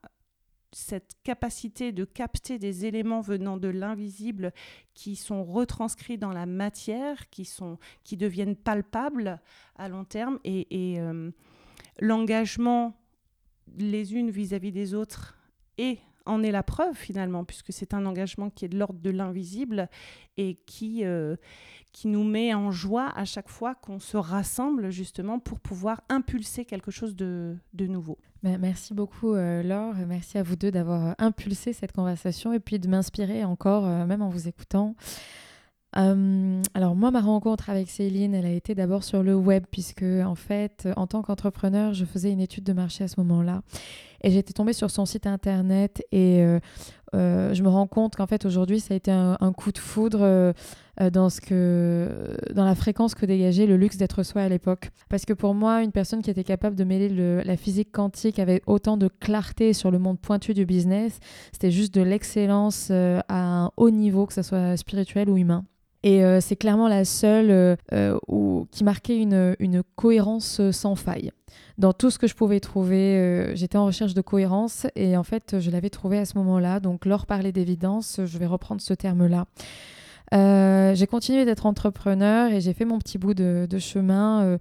cette 0.74 1.16
capacité 1.24 1.92
de 1.92 2.06
capter 2.06 2.58
des 2.58 2.86
éléments 2.86 3.20
venant 3.20 3.58
de 3.58 3.68
l'invisible 3.68 4.54
qui 4.94 5.18
sont 5.18 5.44
retranscrits 5.44 6.18
dans 6.18 6.32
la 6.32 6.46
matière, 6.46 7.30
qui, 7.30 7.44
sont, 7.44 7.78
qui 8.04 8.16
deviennent 8.16 8.56
palpables 8.56 9.42
à 9.76 9.90
long 9.90 10.06
terme. 10.06 10.40
Et, 10.46 11.00
l'engagement 12.00 12.98
les 13.78 14.16
unes 14.16 14.30
vis-à-vis 14.30 14.70
-vis 14.70 14.74
des 14.74 14.94
autres 14.94 15.38
et 15.78 16.00
en 16.26 16.44
est 16.44 16.52
la 16.52 16.64
preuve 16.64 16.96
finalement, 16.96 17.44
puisque 17.44 17.74
c'est 17.74 17.94
un 17.94 18.06
engagement 18.06 18.50
qui 18.50 18.66
est 18.66 18.70
de 18.70 18.78
l'ordre 18.78 19.00
de 19.00 19.10
l'invisible 19.10 19.90
et 20.38 20.56
qui, 20.66 21.04
euh, 21.04 21.36
qui 21.92 22.08
nous 22.08 22.24
met 22.24 22.54
en 22.54 22.72
joie 22.72 23.12
à 23.16 23.26
chaque 23.26 23.50
fois 23.50 23.76
qu'on 23.76 24.00
se 24.00 24.18
rassemble 24.18 24.92
justement 24.92 25.40
pour 25.40 25.60
pouvoir 25.60 26.02
impulser 26.10 26.66
quelque 26.66 26.92
chose 26.92 27.16
de, 27.16 27.56
de 27.74 27.88
nouveau. 27.88 28.18
Ben, 28.44 28.58
merci 28.60 28.94
beaucoup 28.94 29.34
euh, 29.34 29.62
Laure, 29.62 29.96
merci 30.08 30.38
à 30.38 30.44
vous 30.44 30.56
deux 30.56 30.72
d'avoir 30.72 31.10
euh, 31.10 31.14
impulsé 31.20 31.74
cette 31.74 31.92
conversation 31.92 32.54
et 32.54 32.60
puis 32.60 32.80
de 32.80 32.88
m'inspirer 32.88 33.44
encore, 33.44 33.86
même 34.06 34.22
en 34.22 34.30
vous 34.30 34.48
écoutant. 34.48 34.96
Alors 35.94 36.96
moi, 36.96 37.12
ma 37.12 37.22
rencontre 37.22 37.70
avec 37.70 37.90
Céline, 37.90 38.34
elle 38.34 38.46
a 38.46 38.52
été 38.52 38.76
d'abord 38.76 39.04
sur 39.04 39.24
le 39.24 39.36
web, 39.36 39.66
puisque 39.70 40.04
en 40.04 40.36
fait, 40.36 40.88
en 40.96 41.08
tant 41.08 41.22
qu'entrepreneur, 41.22 41.94
je 41.94 42.06
faisais 42.06 42.32
une 42.32 42.40
étude 42.40 42.64
de 42.64 42.74
marché 42.74 43.04
à 43.04 43.08
ce 43.08 43.20
moment-là. 43.20 43.62
Et 44.24 44.32
j'étais 44.32 44.54
tombée 44.54 44.74
sur 44.74 44.92
son 44.92 45.06
site 45.06 45.26
internet 45.28 46.04
et 46.12 46.42
euh, 46.42 46.60
euh, 47.16 47.54
je 47.54 47.64
me 47.64 47.70
rends 47.70 47.88
compte 47.88 48.16
qu'en 48.16 48.28
fait 48.28 48.46
aujourd'hui 48.46 48.80
ça 48.80 48.94
a 48.94 48.98
été 48.98 49.12
un, 49.12 49.54
coup 49.54 49.72
de 49.72 49.80
foudre 49.80 50.20
euh, 50.22 50.54
dans, 51.12 51.30
ce 51.30 51.42
que, 51.42 52.38
dans 52.54 52.66
la 52.66 52.76
fréquence 52.76 53.16
que 53.16 53.26
dégageait 53.26 53.66
le 53.66 53.78
luxe 53.78 53.98
d'être 53.98 54.24
soi 54.24 54.44
à 54.44 54.50
l'époque. 54.50 54.92
Parce 55.10 55.26
que 55.26 55.34
pour 55.34 55.56
moi, 55.56 55.82
une 55.82 55.92
personne 55.92 56.22
qui 56.22 56.30
était 56.30 56.44
capable 56.44 56.76
de 56.76 56.84
mêler 56.84 57.10
le, 57.10 57.42
la 57.44 57.58
physique 57.58 57.92
quantique 57.92 58.38
avec 58.38 58.64
autant 58.68 58.98
de 58.98 59.08
clarté 59.08 59.74
sur 59.74 59.90
le 59.90 59.98
monde 59.98 60.20
pointu 60.20 60.54
du 60.54 60.66
business, 60.66 61.20
c'était 61.52 61.72
juste 61.72 61.94
de 61.94 62.02
l'excellence 62.02 62.92
à 62.92 63.24
un 63.30 63.72
haut 63.78 63.90
niveau, 63.90 64.28
que 64.28 64.34
ce 64.34 64.44
soit 64.44 64.78
spirituel 64.78 65.30
ou 65.30 65.38
humain. 65.38 65.66
Et 66.04 66.24
c'est 66.42 66.56
clairement 66.56 66.88
la 66.88 67.06
seule 67.06 67.78
où, 68.28 68.66
qui 68.72 68.84
marquait 68.84 69.18
une, 69.18 69.84
cohérence 69.96 70.62
sans 70.72 70.96
faille 70.96 71.32
dans 71.82 71.94
tout 71.94 72.10
ce 72.10 72.20
que 72.20 72.28
je 72.28 72.36
pouvais 72.36 72.60
trouver. 72.60 73.18
Euh, 73.18 73.56
j'étais 73.56 73.78
en 73.78 73.86
recherche 73.86 74.14
de 74.14 74.22
cohérence 74.22 74.88
et 74.96 75.18
en 75.18 75.24
fait, 75.24 75.60
je 75.60 75.72
l'avais 75.72 75.90
trouvé 75.90 76.18
à 76.20 76.26
ce 76.26 76.38
moment-là. 76.38 76.80
Donc, 76.80 77.06
leur 77.06 77.26
parler 77.26 77.52
d'évidence, 77.52 78.22
je 78.24 78.38
vais 78.38 78.46
reprendre 78.46 78.80
ce 78.80 78.94
terme-là. 78.94 79.46
Euh, 80.34 80.96
j'ai 80.96 81.08
continué 81.08 81.44
d'être 81.44 81.66
entrepreneur 81.66 82.52
et 82.52 82.62
j'ai 82.62 82.74
fait 82.74 82.86
mon 82.86 83.00
petit 83.00 83.18
bout 83.18 83.34
de, 83.34 83.68
chemin. 83.80 84.58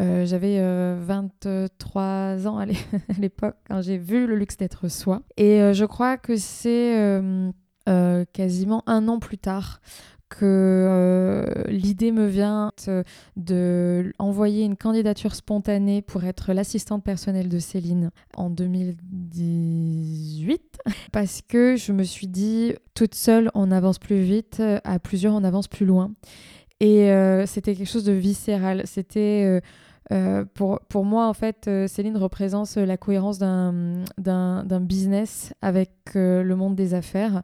Euh, 0.00 0.24
j'avais 0.26 0.60
23 1.00 2.46
ans 2.46 2.58
à 2.58 2.66
l'époque 3.18 3.56
quand 3.66 3.82
j'ai 3.82 3.98
vu 3.98 4.26
le 4.26 4.36
luxe 4.36 4.56
d'être 4.56 4.88
soi. 4.88 5.22
Et 5.36 5.72
je 5.72 5.84
crois 5.84 6.18
que 6.18 6.36
c'est 6.36 7.20
quasiment 8.32 8.82
un 8.86 9.08
an 9.08 9.18
plus 9.18 9.38
tard 9.38 9.80
que 10.28 10.44
euh, 10.44 11.46
l'idée 11.68 12.12
me 12.12 12.26
vient 12.26 12.72
de 13.36 14.12
envoyer 14.18 14.64
une 14.64 14.76
candidature 14.76 15.34
spontanée 15.34 16.02
pour 16.02 16.24
être 16.24 16.52
l'assistante 16.52 17.02
personnelle 17.02 17.48
de 17.48 17.58
Céline 17.58 18.10
en 18.36 18.50
2018 18.50 20.78
parce 21.12 21.40
que 21.46 21.76
je 21.76 21.92
me 21.92 22.04
suis 22.04 22.26
dit 22.26 22.74
toute 22.94 23.14
seule 23.14 23.50
on 23.54 23.70
avance 23.70 23.98
plus 23.98 24.20
vite, 24.20 24.62
à 24.84 24.98
plusieurs 24.98 25.34
on 25.34 25.44
avance 25.44 25.68
plus 25.68 25.86
loin. 25.86 26.12
Et 26.80 27.10
euh, 27.10 27.46
c'était 27.46 27.74
quelque 27.74 27.90
chose 27.90 28.04
de 28.04 28.12
viscéral. 28.12 28.82
C'était 28.84 29.60
euh, 30.12 30.44
pour, 30.54 30.78
pour 30.88 31.04
moi, 31.04 31.26
en 31.26 31.34
fait, 31.34 31.68
Céline 31.86 32.16
représente 32.16 32.76
la 32.76 32.96
cohérence 32.96 33.38
d'un 33.38 34.80
business 34.80 35.52
avec 35.60 35.90
le 36.14 36.54
monde 36.54 36.76
des 36.76 36.94
affaires. 36.94 37.42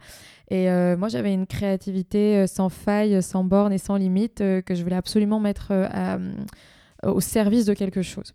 Et 0.50 0.70
euh, 0.70 0.96
moi, 0.96 1.08
j'avais 1.08 1.32
une 1.32 1.46
créativité 1.46 2.36
euh, 2.36 2.46
sans 2.46 2.68
faille, 2.68 3.22
sans 3.22 3.44
borne 3.44 3.72
et 3.72 3.78
sans 3.78 3.96
limite 3.96 4.40
euh, 4.40 4.60
que 4.60 4.74
je 4.74 4.82
voulais 4.82 4.96
absolument 4.96 5.40
mettre 5.40 5.72
au 7.02 7.20
service 7.20 7.66
de 7.66 7.74
quelque 7.74 8.02
chose. 8.02 8.34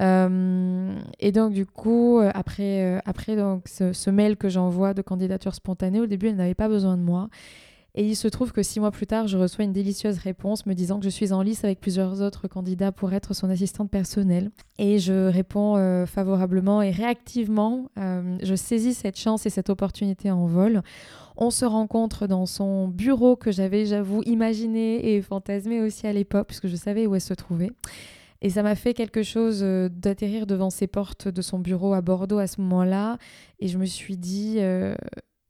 et 0.00 1.32
donc, 1.32 1.52
du 1.52 1.66
coup, 1.66 2.20
après, 2.34 3.00
après 3.04 3.36
donc, 3.36 3.68
ce, 3.68 4.10
mail 4.10 4.36
que 4.36 4.48
j'envoie 4.48 4.94
de 4.94 5.02
candidature 5.02 5.54
spontanée, 5.54 6.00
au 6.00 6.06
début, 6.06 6.28
elle 6.28 6.36
n'avait 6.36 6.54
pas 6.54 6.68
besoin 6.68 6.96
de 6.96 7.02
moi. 7.02 7.28
Et 7.96 8.04
il 8.04 8.16
se 8.16 8.26
trouve 8.26 8.50
que 8.50 8.64
six 8.64 8.80
mois 8.80 8.90
plus 8.90 9.06
tard, 9.06 9.28
je 9.28 9.38
reçois 9.38 9.64
une 9.64 9.72
délicieuse 9.72 10.18
réponse 10.18 10.66
me 10.66 10.74
disant 10.74 10.98
que 10.98 11.04
je 11.04 11.10
suis 11.10 11.32
en 11.32 11.42
lice 11.42 11.62
avec 11.62 11.80
plusieurs 11.80 12.22
autres 12.22 12.48
candidats 12.48 12.90
pour 12.90 13.12
être 13.12 13.34
son 13.34 13.48
assistante 13.48 13.88
personnelle. 13.88 14.50
Et 14.78 14.98
je 14.98 15.28
réponds 15.28 16.04
favorablement 16.06 16.82
et 16.82 16.90
réactivement. 16.90 17.88
je 17.96 18.54
saisis 18.56 18.94
cette 18.94 19.18
chance 19.18 19.46
et 19.46 19.50
cette 19.50 19.70
opportunité 19.70 20.30
en 20.32 20.46
vol 20.46 20.82
on 21.36 21.50
se 21.50 21.64
rencontre 21.64 22.26
dans 22.26 22.46
son 22.46 22.88
bureau 22.88 23.36
que 23.36 23.50
j'avais, 23.50 23.86
j'avoue, 23.86 24.22
imaginé 24.24 25.14
et 25.14 25.22
fantasmé 25.22 25.80
aussi 25.80 26.06
à 26.06 26.12
l'époque, 26.12 26.48
puisque 26.48 26.68
je 26.68 26.76
savais 26.76 27.06
où 27.06 27.14
elle 27.14 27.20
se 27.20 27.34
trouvait. 27.34 27.70
Et 28.40 28.50
ça 28.50 28.62
m'a 28.62 28.74
fait 28.74 28.92
quelque 28.92 29.22
chose 29.22 29.60
euh, 29.62 29.88
d'atterrir 29.88 30.46
devant 30.46 30.68
ses 30.68 30.86
portes 30.86 31.28
de 31.28 31.42
son 31.42 31.58
bureau 31.58 31.94
à 31.94 32.02
Bordeaux 32.02 32.38
à 32.38 32.46
ce 32.46 32.60
moment-là. 32.60 33.16
Et 33.58 33.68
je 33.68 33.78
me 33.78 33.86
suis 33.86 34.18
dit, 34.18 34.56
euh, 34.58 34.94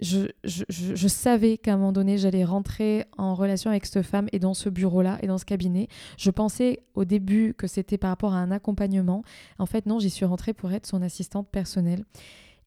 je, 0.01 0.29
je, 0.45 1.09
savais 1.09 1.59
qu'à 1.59 1.75
un 1.75 1.77
moment 1.77 1.93
donné, 1.93 2.19
j'allais 2.19 2.45
rentrer 2.45 3.05
en 3.17 3.35
relation 3.35 3.71
avec 3.71 3.87
cette 3.87 4.03
femme 4.03 4.29
et 4.33 4.39
dans 4.39 4.55
ce 4.55 4.69
bureau-là 4.69 5.19
et 5.23 5.27
dans 5.27 5.39
ce 5.39 5.45
cabinet. 5.45 5.89
Je 6.19 6.31
pensais 6.31 6.85
au 6.95 7.05
début 7.05 7.55
que 7.55 7.67
c'était 7.67 7.99
par 7.99 8.11
rapport 8.11 8.35
à 8.35 8.39
un 8.39 8.51
accompagnement. 8.51 9.25
En 9.59 9.67
fait, 9.67 9.87
non, 9.87 9.99
j'y 9.99 10.11
suis 10.11 10.25
rentrée 10.25 10.53
pour 10.53 10.73
être 10.73 10.87
son 10.87 11.03
assistante 11.03 11.49
personnelle. 11.49 12.05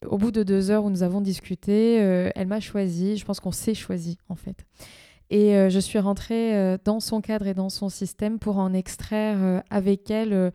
Au 0.06 0.18
bout 0.18 0.32
de 0.32 0.44
deux 0.44 0.70
heures 0.70 0.84
où 0.84 0.90
nous 0.90 1.02
avons 1.02 1.22
discuté, 1.22 2.00
euh, 2.02 2.30
elle 2.36 2.48
m'a 2.48 2.60
choisi. 2.60 3.18
Je 3.18 3.26
pense 3.26 3.40
qu'on 3.40 3.52
s'est 3.52 3.74
choisi 3.74 4.18
en 4.30 4.36
fait. 4.36 4.66
Et 5.30 5.56
euh, 5.56 5.70
je 5.70 5.80
suis 5.80 6.00
rentrée 6.00 6.56
euh, 6.56 6.78
dans 6.84 7.00
son 7.00 7.20
cadre 7.20 7.48
et 7.48 7.54
dans 7.54 7.70
son 7.70 7.90
système 7.90 8.38
pour 8.38 8.60
en 8.60 8.74
extraire 8.74 9.64
avec 9.70 10.12
elle 10.12 10.52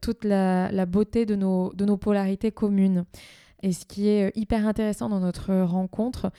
toute 0.00 0.24
la, 0.24 0.86
beauté 0.86 1.26
de 1.26 1.34
nos, 1.34 1.72
de 1.74 1.84
nos 1.84 1.96
polarités 1.96 2.50
communes. 2.50 3.04
Et 3.62 3.72
ce 3.72 3.84
qui 3.84 4.08
est 4.08 4.34
hyper 4.36 4.66
intéressant 4.66 5.08
dans 5.08 5.20
notre 5.20 5.54
rencontre, 5.62 6.30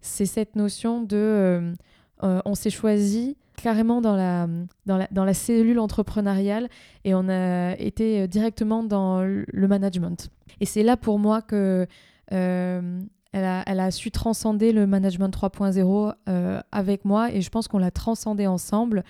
c'est 0.00 0.26
cette 0.26 0.56
notion 0.56 1.02
de 1.02 1.74
on 2.22 2.54
s'est 2.54 2.70
choisi 2.70 3.36
carrément 3.56 4.00
dans 4.00 4.16
la, 4.16 4.46
dans, 4.86 4.96
la, 4.96 5.08
dans 5.10 5.24
la 5.24 5.34
cellule 5.34 5.78
entrepreneuriale 5.78 6.68
et 7.04 7.14
on 7.14 7.28
a 7.28 7.74
été 7.78 8.28
directement 8.28 8.82
dans 8.82 9.22
le 9.22 9.68
management. 9.68 10.30
Et 10.60 10.66
c'est 10.66 10.82
là 10.82 10.96
pour 10.96 11.18
moi 11.18 11.42
que 11.42 11.86
euh, 12.32 13.00
elle, 13.32 13.44
a, 13.44 13.62
elle, 13.66 13.80
a, 13.80 13.90
su 13.90 14.10
transcender 14.10 14.72
le 14.72 14.86
management 14.86 15.28
3.0 15.28 16.14
euh, 16.28 16.60
avec 16.72 17.04
moi 17.04 17.30
et 17.32 17.40
je 17.40 17.50
pense 17.50 17.68
qu'on 17.68 17.78
l'a 17.78 17.90
transcendé 17.90 18.46
ensemble. 18.46 19.04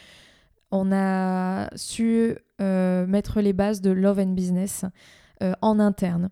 On 0.70 0.90
a 0.92 1.70
su 1.76 2.36
euh, 2.60 3.06
mettre 3.06 3.40
les 3.40 3.52
bases 3.52 3.80
de 3.80 3.90
Love 3.90 4.18
and 4.18 4.32
Business 4.32 4.84
en 5.60 5.78
interne. 5.78 6.30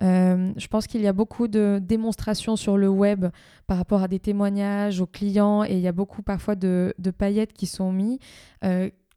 Je 0.00 0.66
pense 0.68 0.86
qu'il 0.86 1.00
y 1.00 1.06
a 1.06 1.12
beaucoup 1.12 1.48
de 1.48 1.80
démonstrations 1.82 2.56
sur 2.56 2.76
le 2.76 2.88
web 2.88 3.26
par 3.66 3.78
rapport 3.78 4.02
à 4.02 4.08
des 4.08 4.18
témoignages 4.18 5.00
aux 5.00 5.06
clients 5.06 5.64
et 5.64 5.72
il 5.72 5.80
y 5.80 5.88
a 5.88 5.92
beaucoup 5.92 6.22
parfois 6.22 6.54
de, 6.54 6.94
paillettes 7.18 7.52
qui 7.52 7.66
sont 7.66 7.92
mis 7.92 8.18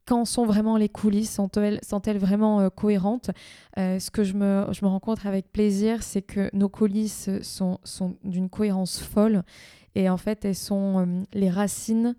quand 0.09 0.25
sont 0.25 0.45
vraiment 0.45 0.75
les 0.75 0.89
coulisses? 0.89 1.31
Sont-elles 1.31 1.79
sont 1.83 2.01
vraiment 2.17 2.61
euh, 2.61 2.69
cohérentes? 2.69 3.29
Euh, 3.77 3.99
Ce 3.99 4.09
que 4.09 4.23
je 4.23 4.33
me, 4.33 4.65
rencontre 4.81 5.27
avec 5.27 5.51
plaisir, 5.51 6.01
c'est 6.01 6.23
que 6.23 6.49
nos 6.51 6.67
coulisses 6.67 7.29
sont, 7.43 7.77
sont 7.83 8.17
d'une 8.23 8.49
cohérence 8.49 8.99
folle. 8.99 9.43
Et 9.93 10.09
en 10.09 10.17
fait, 10.17 10.45
elles 10.45 10.55
sont 10.55 10.99
euh, 10.99 11.23
les 11.33 11.51
racines, 11.51 12.15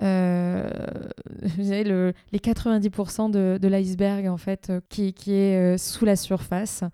le, 0.00 2.12
les 2.32 2.38
90% 2.38 3.30
de, 3.30 3.68
l'iceberg 3.68 4.28
en 4.28 4.36
fait, 4.36 4.72
qui, 4.88 5.12
qui 5.12 5.32
est 5.32 5.78
sous 5.78 6.04
la 6.04 6.16
surface. 6.16 6.84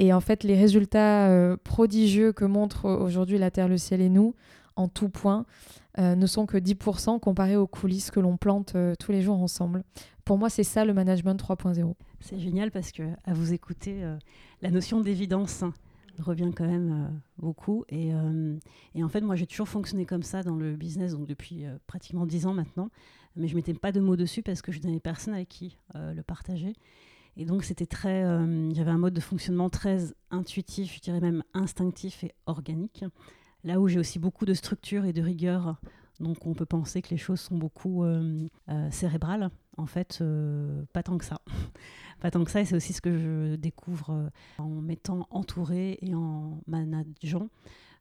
Et 0.00 0.12
en 0.12 0.20
fait, 0.20 0.44
les 0.44 0.56
résultats 0.56 1.56
prodigieux 1.64 2.32
que 2.32 2.44
montre 2.44 2.88
aujourd'hui 2.88 3.38
la 3.38 3.50
Terre, 3.50 3.68
le 3.68 3.78
ciel 3.78 4.00
et 4.00 4.08
nous, 4.08 4.34
en 4.78 4.88
tout 4.88 5.08
point, 5.08 5.44
euh, 5.98 6.14
ne 6.14 6.26
sont 6.26 6.46
que 6.46 6.56
10% 6.56 7.18
comparés 7.18 7.56
aux 7.56 7.66
coulisses 7.66 8.12
que 8.12 8.20
l'on 8.20 8.36
plante 8.36 8.76
euh, 8.76 8.94
tous 8.94 9.10
les 9.10 9.20
jours 9.20 9.42
ensemble 9.42 9.82
pour 10.24 10.36
moi, 10.36 10.50
c'est 10.50 10.62
ça 10.62 10.84
le 10.84 10.92
management 10.92 11.42
3.0. 11.42 11.94
C'est 12.20 12.38
génial 12.38 12.70
parce 12.70 12.92
que 12.92 13.02
à 13.24 13.32
vous 13.32 13.54
écouter, 13.54 14.04
la 14.60 14.70
notion 14.70 15.00
d'évidence 15.00 15.64
revient 16.20 16.50
quand 16.54 16.66
même 16.66 17.20
beaucoup. 17.38 17.84
Et, 17.88 18.12
et, 18.94 19.04
en 19.04 19.08
fait, 19.08 19.20
moi, 19.20 19.36
j'ai 19.36 19.46
toujours 19.46 19.68
fonctionné 19.68 20.06
comme 20.06 20.22
ça 20.22 20.42
dans 20.42 20.56
le 20.56 20.76
business, 20.76 21.12
donc 21.12 21.26
depuis 21.26 21.64
pratiquement 21.86 22.26
dix 22.26 22.46
ans 22.46 22.54
maintenant. 22.54 22.90
Mais 23.36 23.48
je 23.48 23.54
mettais 23.54 23.74
pas 23.74 23.92
de 23.92 24.00
mots 24.00 24.16
dessus 24.16 24.42
parce 24.42 24.62
que 24.62 24.72
je 24.72 24.80
n'avais 24.80 25.00
personne 25.00 25.34
avec 25.34 25.48
qui 25.48 25.78
le 25.94 26.22
partager. 26.22 26.72
Et 27.36 27.44
donc, 27.44 27.64
c'était 27.64 27.86
très. 27.86 28.22
J'avais 28.74 28.90
un 28.90 28.98
mode 28.98 29.14
de 29.14 29.20
fonctionnement 29.20 29.70
très 29.70 30.12
intuitif, 30.30 30.94
je 30.94 31.00
dirais 31.00 31.20
même 31.20 31.42
instinctif 31.54 32.24
et 32.24 32.32
organique. 32.46 33.04
Là 33.64 33.80
où 33.80 33.88
j'ai 33.88 33.98
aussi 33.98 34.18
beaucoup 34.18 34.44
de 34.44 34.54
structure 34.54 35.04
et 35.04 35.12
de 35.12 35.22
rigueur 35.22 35.78
donc 36.20 36.46
on 36.46 36.54
peut 36.54 36.66
penser 36.66 37.02
que 37.02 37.10
les 37.10 37.16
choses 37.16 37.40
sont 37.40 37.56
beaucoup 37.56 38.04
euh, 38.04 38.48
euh, 38.68 38.90
cérébrales. 38.90 39.50
En 39.78 39.86
fait, 39.86 40.18
euh, 40.20 40.82
pas 40.92 41.02
tant 41.02 41.16
que 41.18 41.24
ça. 41.24 41.40
pas 42.20 42.30
tant 42.30 42.44
que 42.44 42.50
ça, 42.50 42.60
et 42.60 42.64
c'est 42.64 42.76
aussi 42.76 42.92
ce 42.92 43.00
que 43.00 43.16
je 43.16 43.54
découvre 43.56 44.30
en 44.58 44.68
m'étant 44.68 45.26
entourée 45.30 45.98
et 46.02 46.14
en 46.14 46.60
manageant. 46.66 47.48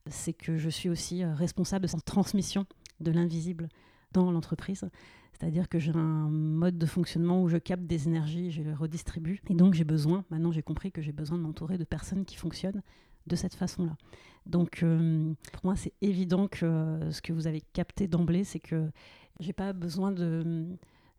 C'est 0.10 0.34
que 0.34 0.58
je 0.58 0.70
suis 0.70 0.90
aussi 0.90 1.24
responsable 1.24 1.84
de 1.84 1.88
cette 1.88 2.06
transmission 2.06 2.66
de 3.00 3.12
l'invisible 3.12 3.70
dans 4.14 4.32
l'entreprise. 4.32 4.90
C'est-à-dire 5.34 5.70
que 5.70 5.78
j'ai 5.78 5.92
un 5.92 6.30
mode 6.30 6.80
de 6.80 6.86
fonctionnement 6.88 7.44
où 7.44 7.48
je 7.48 7.58
capte 7.58 7.86
des 7.86 8.08
énergies, 8.08 8.50
je 8.52 8.64
les 8.64 8.74
redistribue. 8.74 9.42
Et 9.50 9.54
donc 9.54 9.76
j'ai 9.76 9.84
besoin, 9.84 10.26
maintenant 10.32 10.52
j'ai 10.52 10.64
compris 10.64 10.92
que 10.92 11.02
j'ai 11.02 11.12
besoin 11.12 11.38
de 11.38 11.44
m'entourer 11.44 11.78
de 11.78 11.84
personnes 11.84 12.26
qui 12.26 12.36
fonctionnent 12.36 12.82
de 13.28 13.36
cette 13.36 13.54
façon-là. 13.54 13.96
Donc 14.48 14.82
euh, 14.82 15.34
pour 15.54 15.66
moi, 15.66 15.76
c'est 15.76 15.94
évident 16.02 16.48
que 16.48 16.66
euh, 16.66 17.12
ce 17.12 17.22
que 17.22 17.34
vous 17.34 17.46
avez 17.46 17.62
capté 17.62 18.08
d'emblée, 18.08 18.44
c'est 18.44 18.60
que 18.60 18.90
j'ai 19.40 19.54
pas 19.54 19.74
besoin 19.74 20.12
de, 20.12 20.66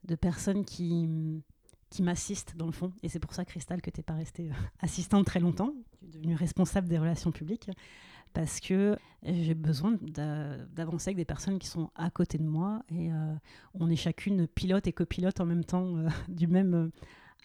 de 0.05 0.15
personnes 0.15 0.65
qui, 0.65 1.43
qui 1.91 2.03
m'assistent 2.03 2.57
dans 2.57 2.67
le 2.67 2.73
fond. 2.73 2.93
Et 3.03 3.09
c'est 3.09 3.19
pour 3.19 3.35
ça, 3.35 3.45
Cristal, 3.45 3.81
que 3.83 3.91
tu 3.91 4.01
n'es 4.01 4.05
pas 4.05 4.15
restée 4.15 4.51
euh, 4.51 4.55
assistante 4.81 5.27
très 5.27 5.41
longtemps. 5.41 5.73
Tu 6.01 6.07
es 6.07 6.09
devenue 6.11 6.35
responsable 6.35 6.89
des 6.89 6.99
relations 6.99 7.33
publiques 7.33 7.71
parce 8.35 8.61
que 8.61 8.97
j'ai 9.23 9.55
besoin 9.55 9.97
d'avancer 10.03 11.09
avec 11.09 11.17
des 11.17 11.25
personnes 11.25 11.59
qui 11.59 11.67
sont 11.67 11.91
à 11.95 12.11
côté 12.11 12.37
de 12.37 12.45
moi 12.45 12.83
et 12.91 13.09
on 13.73 13.89
est 13.89 13.97
chacune 13.97 14.47
pilote 14.47 14.87
et 14.87 14.93
copilote 14.93 15.41
en 15.41 15.47
même 15.47 15.65
temps 15.65 15.95
du 16.29 16.47
même 16.47 16.91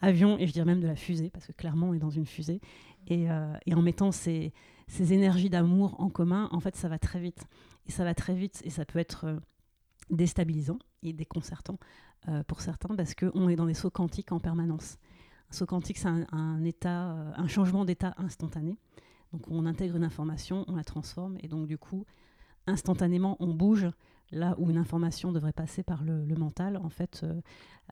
avion 0.02 0.38
et 0.38 0.46
je 0.46 0.52
dirais 0.52 0.66
même 0.66 0.82
de 0.82 0.88
la 0.88 0.98
fusée 0.98 1.30
parce 1.30 1.48
que 1.48 1.54
clairement 1.54 1.88
on 1.88 1.94
est 1.94 2.00
dans 2.00 2.10
une 2.10 2.26
fusée 2.26 2.60
et, 3.08 3.28
et 3.66 3.74
en 3.74 3.82
mettant 3.82 4.12
ces, 4.12 4.52
ces 4.88 5.14
énergies 5.14 5.50
d'amour 5.50 6.00
en 6.00 6.10
commun, 6.10 6.50
en 6.52 6.60
fait, 6.60 6.76
ça 6.76 6.88
va 6.88 7.00
très 7.00 7.20
vite. 7.20 7.46
Et 7.88 7.92
ça 7.92 8.04
va 8.04 8.14
très 8.14 8.34
vite 8.34 8.62
et 8.64 8.70
ça 8.70 8.86
peut 8.86 9.00
être 9.00 9.26
euh, 9.26 9.40
déstabilisant 10.10 10.80
et 11.02 11.14
déconcertant 11.14 11.78
euh, 12.28 12.44
pour 12.44 12.62
certains 12.62 12.96
parce 12.96 13.14
qu'on 13.16 13.50
est 13.50 13.56
dans 13.56 13.66
des 13.66 13.74
sauts 13.74 13.90
quantiques 13.90 14.32
en 14.32 14.40
permanence. 14.40 14.98
Un 15.52 15.54
saut 15.54 15.66
quantique, 15.66 15.98
c'est 15.98 16.08
un, 16.08 16.64
état, 16.64 17.12
euh, 17.12 17.32
un 17.36 17.48
changement 17.48 17.86
d'état 17.86 18.14
instantané. 18.18 18.78
Donc 19.32 19.48
on 19.50 19.66
intègre 19.66 19.96
une 19.96 20.04
information, 20.04 20.64
on 20.68 20.76
la 20.76 20.84
transforme 20.84 21.38
et 21.42 21.48
donc 21.48 21.68
du 21.68 21.78
coup, 21.78 22.06
instantanément, 22.68 23.38
on 23.40 23.54
bouge 23.54 23.88
là 24.32 24.56
où 24.58 24.70
une 24.70 24.78
information 24.78 25.32
devrait 25.32 25.54
passer 25.54 25.84
par 25.84 26.04
le, 26.04 26.24
mental. 26.36 26.78
En 26.78 26.90
fait, 26.90 27.26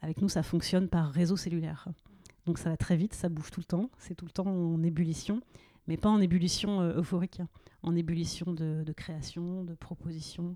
avec 0.02 0.22
nous, 0.22 0.30
ça 0.30 0.44
fonctionne 0.44 0.88
par 0.88 1.12
réseau 1.12 1.36
cellulaire. 1.36 1.88
Donc 2.46 2.58
ça 2.58 2.70
va 2.70 2.78
très 2.78 2.96
vite, 2.96 3.14
ça 3.14 3.30
bouge 3.30 3.52
tout 3.52 3.60
le 3.60 3.66
temps, 3.66 3.90
c'est 3.98 4.16
tout 4.16 4.26
le 4.26 4.32
temps 4.32 4.48
en 4.48 4.82
ébullition 4.84 5.42
mais 5.88 5.98
pas 5.98 6.10
en 6.10 6.22
ébullition 6.22 6.82
euh, 6.82 7.00
euphorique, 7.00 7.40
hein. 7.40 7.48
en 7.84 7.96
ébullition 7.96 8.54
de, 8.54 8.94
création, 8.96 9.64
de 9.64 9.74
proposition, 9.74 10.56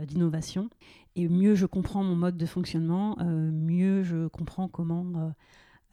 d'innovation. 0.00 0.68
Et 1.16 1.28
mieux 1.28 1.54
je 1.54 1.66
comprends 1.66 2.02
mon 2.02 2.16
mode 2.16 2.36
de 2.36 2.46
fonctionnement, 2.46 3.16
euh, 3.20 3.50
mieux 3.50 4.02
je 4.02 4.28
comprends 4.28 4.68
comment 4.68 5.32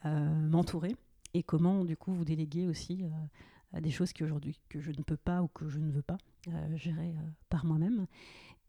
m'entourer 0.04 0.96
et 1.34 1.44
comment 1.44 1.84
du 1.84 1.98
coup 1.98 2.14
vous 2.14 2.24
déléguer 2.24 2.68
aussi 2.68 3.04
des 3.74 3.92
choses 3.92 4.14
qui 4.14 4.24
aujourd'hui 4.24 4.58
que 4.70 4.80
je 4.80 4.92
ne 4.92 5.04
peux 5.04 5.18
pas 5.18 5.44
ou 5.44 5.50
que 5.50 5.68
je 5.68 5.80
ne 5.80 5.92
veux 5.92 6.02
pas 6.02 6.18
gérer 6.76 7.14
par 7.50 7.66
moi-même. 7.66 8.08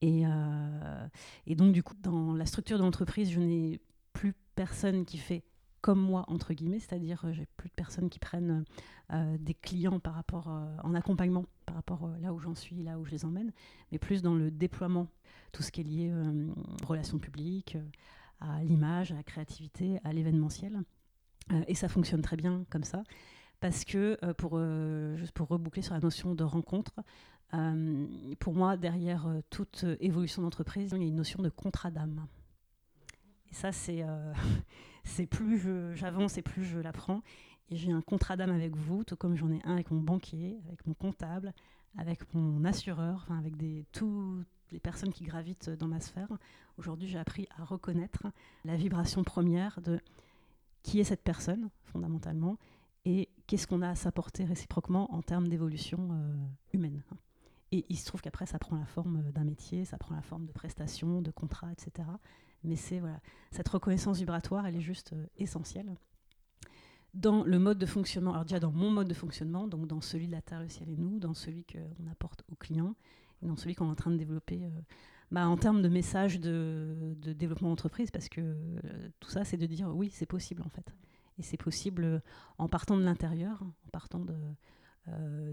Et, 0.03 0.25
et, 1.47 1.54
donc 1.54 1.73
du 1.73 1.85
coup 1.85 1.95
dans 2.02 2.35
la 2.35 2.47
structure 2.47 2.78
de 2.78 2.83
l'entreprise, 2.83 3.31
je 3.31 3.39
n'ai 3.39 3.81
plus 4.13 4.35
personne 4.57 5.04
qui 5.04 5.19
fait 5.19 5.45
comme 5.80 6.00
moi, 6.00 6.25
entre 6.28 6.52
guillemets, 6.52 6.78
c'est-à-dire 6.78 7.25
euh, 7.25 7.32
j'ai 7.32 7.47
plus 7.56 7.69
de 7.69 7.75
personnes 7.75 8.10
qui 8.10 8.19
prennent 8.19 8.64
euh, 9.12 9.36
des 9.38 9.54
clients 9.54 9.99
par 9.99 10.14
rapport 10.14 10.49
euh, 10.49 10.76
en 10.82 10.95
accompagnement 10.95 11.47
par 11.66 11.76
rapport 11.76 12.08
là 12.21 12.32
où 12.32 12.38
j'en 12.38 12.54
suis, 12.54 12.82
là 12.82 12.99
où 12.99 13.04
je 13.04 13.10
les 13.10 13.25
emmène, 13.25 13.52
mais 13.90 13.99
plus 13.99 14.23
dans 14.23 14.34
le 14.34 14.50
déploiement, 14.50 15.08
tout 15.52 15.62
ce 15.62 15.71
qui 15.71 15.80
est 15.80 15.84
lié 15.84 16.12
aux 16.82 16.86
relations 16.86 17.19
publiques, 17.19 17.76
à 18.40 18.62
l'image, 18.62 19.12
à 19.12 19.14
la 19.14 19.23
créativité, 19.23 20.00
à 20.04 20.12
l'événementiel. 20.12 20.82
et 21.69 21.75
ça 21.75 21.88
fonctionne 21.88 22.23
très 22.23 22.36
bien 22.36 22.64
comme 22.71 22.84
ça, 22.84 23.04
parce 23.60 23.84
que 23.84 24.19
pour, 24.32 24.60
juste 25.16 25.32
pour 25.32 25.49
reboucler 25.49 25.82
sur 25.82 25.95
la 25.95 26.00
notion 26.00 26.34
de 26.34 26.43
rencontre, 26.43 26.95
pour 28.40 28.54
moi, 28.54 28.76
derrière 28.76 29.28
toute 29.49 29.84
évolution 30.00 30.43
d'entreprise, 30.43 30.93
il 30.97 31.02
y 31.02 31.04
a 31.04 31.08
une 31.08 31.14
notion 31.14 31.43
de 31.43 31.50
contrat 31.50 31.90
d'âme. 31.90 32.26
Et 33.50 33.54
ça, 33.54 33.71
c'est 33.71 34.04
c'est 35.11 35.27
plus 35.27 35.61
j'avance 35.95 36.39
et 36.39 36.43
plus 36.43 36.65
je 36.65 36.79
l'apprends. 36.79 37.23
Et 37.71 37.77
j'ai 37.77 37.93
un 37.93 38.01
contrat 38.01 38.37
d'âme 38.37 38.51
avec 38.51 38.75
vous, 38.75 39.05
tout 39.05 39.17
comme 39.17 39.37
j'en 39.37 39.51
ai 39.51 39.63
un 39.65 39.75
avec 39.75 39.91
mon 39.91 40.01
banquier, 40.01 40.59
avec 40.67 40.85
mon 40.87 40.95
comptable, 40.95 41.53
avec 41.97 42.35
mon 42.35 42.65
assureur, 42.65 43.21
enfin 43.23 43.39
avec 43.39 43.57
des, 43.57 43.85
toutes 43.93 44.45
les 44.73 44.81
personnes 44.81 45.13
qui 45.13 45.25
gravitent 45.25 45.71
dans 45.71 45.87
ma 45.87 46.01
sphère. 46.01 46.29
Aujourd'hui, 46.79 47.09
j'ai 47.09 47.19
appris 47.19 47.47
à 47.57 47.65
reconnaître 47.65 48.27
la 48.65 48.77
vibration 48.77 49.23
première 49.23 49.81
de 49.81 50.01
qui 50.83 50.99
est 50.99 51.05
cette 51.05 51.23
personne, 51.23 51.69
fondamentalement, 51.85 52.57
et 53.05 53.29
qu'est-ce 53.47 53.67
qu'on 53.67 53.83
a 53.83 53.91
à 53.91 53.95
s'apporter 53.95 54.45
réciproquement 54.45 55.13
en 55.15 55.23
termes 55.23 55.49
d'évolution 55.49 56.09
euh, 56.13 56.35
humaine. 56.73 57.03
Et 57.73 57.85
il 57.89 57.99
se 57.99 58.07
trouve 58.07 58.21
qu'après, 58.21 58.47
ça 58.47 58.59
prend 58.59 58.77
la 58.77 58.87
forme 58.87 59.31
d'un 59.33 59.45
métier, 59.45 59.85
ça 59.85 59.99
prend 59.99 60.15
la 60.15 60.23
forme 60.23 60.47
de 60.47 60.53
prestations, 60.53 61.23
de 61.23 61.31
contrats, 61.31 61.71
etc. 61.71 62.09
Mais 62.65 62.77
c'est 62.77 62.99
voilà, 62.99 63.21
cette 63.51 63.69
reconnaissance 63.69 64.19
vibratoire, 64.19 64.67
elle 64.67 64.77
est 64.77 64.81
juste 64.81 65.13
euh, 65.13 65.27
essentielle. 65.39 65.95
Dans 67.15 67.43
le 67.43 67.59
mode 67.59 67.79
de 67.79 67.87
fonctionnement, 67.87 68.33
alors 68.33 68.45
déjà 68.45 68.61
dans 68.61 68.71
mon 68.71 68.91
mode 68.91 69.09
de 69.09 69.15
fonctionnement, 69.15 69.67
donc 69.67 69.87
dans 69.87 70.01
celui 70.01 70.27
de 70.27 70.33
la 70.33 70.43
Terre, 70.43 70.61
le 70.61 70.69
ciel 70.69 70.89
et 70.89 70.97
nous, 70.97 71.19
dans 71.19 71.35
celui 71.35 71.65
qu'on 71.65 72.07
apporte 72.11 72.45
aux 72.53 72.55
clients, 72.55 72.95
et 73.43 73.47
dans 73.47 73.57
celui 73.57 73.75
qu'on 73.75 73.87
est 73.87 73.91
en 73.91 73.97
train 73.97 74.11
de 74.11 74.17
développer 74.17 74.65
euh, 74.65 74.71
bah, 75.33 75.49
en 75.49 75.57
termes 75.57 75.83
de 75.83 75.89
message 75.89 76.39
de, 76.39 77.17
développement 77.35 77.71
d'entreprise, 77.71 78.11
parce 78.11 78.29
que 78.29 78.41
euh, 78.41 79.09
tout 79.19 79.31
ça, 79.31 79.45
c'est 79.45 79.57
de 79.57 79.67
dire 79.67 79.89
oui, 79.95 80.11
c'est 80.13 80.27
possible 80.27 80.63
en 80.63 80.69
fait. 80.69 80.95
Et 81.39 81.43
c'est 81.43 81.57
possible 81.57 82.23
en 82.59 82.69
partant 82.69 82.99
de 82.99 83.03
l'intérieur, 83.03 83.63
en 83.63 83.91
partant 83.93 84.19
de, 84.19 84.37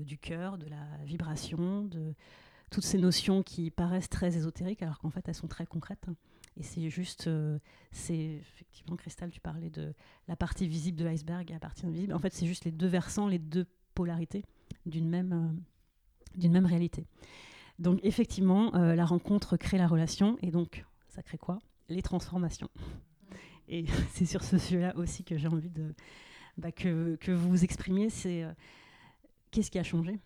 du 0.03 0.17
cœur, 0.17 0.57
de 0.57 0.67
la 0.67 0.85
vibration, 1.05 1.85
de 1.85 2.13
toutes 2.69 2.83
ces 2.83 2.97
notions 2.97 3.43
qui 3.43 3.71
paraissent 3.71 4.09
très 4.09 4.35
ésotériques, 4.35 4.81
alors 4.81 4.99
qu'en 4.99 5.09
fait, 5.09 5.27
elles 5.27 5.35
sont 5.35 5.47
très 5.47 5.65
concrètes. 5.65 6.05
Et 6.57 6.63
c'est 6.63 6.89
juste, 6.89 7.27
euh, 7.27 7.59
c'est 7.91 8.15
effectivement, 8.15 8.95
Cristal, 8.95 9.29
tu 9.29 9.39
parlais 9.39 9.69
de 9.69 9.93
la 10.27 10.35
partie 10.35 10.67
visible 10.67 10.97
de 10.97 11.05
l'iceberg 11.05 11.49
et 11.49 11.53
la 11.53 11.59
partie 11.59 11.85
invisible. 11.85 12.13
En 12.13 12.19
fait, 12.19 12.33
c'est 12.33 12.47
juste 12.47 12.65
les 12.65 12.71
deux 12.71 12.87
versants, 12.87 13.27
les 13.27 13.39
deux 13.39 13.67
polarités 13.93 14.43
d'une 14.85 15.07
même, 15.07 15.33
euh, 15.33 16.39
d'une 16.39 16.51
même 16.51 16.65
réalité. 16.65 17.05
Donc, 17.77 17.99
effectivement, 18.03 18.73
euh, 18.75 18.95
la 18.95 19.05
rencontre 19.05 19.55
crée 19.55 19.77
la 19.77 19.87
relation. 19.87 20.37
Et 20.41 20.49
donc, 20.49 20.83
ça 21.09 21.21
crée 21.21 21.37
quoi? 21.37 21.59
Les 21.89 22.01
transformations. 22.01 22.69
Et 23.67 23.85
c'est 24.13 24.25
sur 24.25 24.43
ce 24.43 24.57
sujet-là 24.57 24.95
aussi 24.97 25.23
que 25.23 25.37
j'ai 25.37 25.47
envie 25.47 25.69
de, 25.69 25.93
bah, 26.57 26.71
que, 26.71 27.17
que, 27.17 27.31
vous 27.31 27.49
vous 27.49 27.63
exprimiez. 27.63 28.09
C'est 28.09 28.45
qu'est-ce 29.51 29.69
qui 29.69 29.77
a 29.77 29.83
changé? 29.83 30.19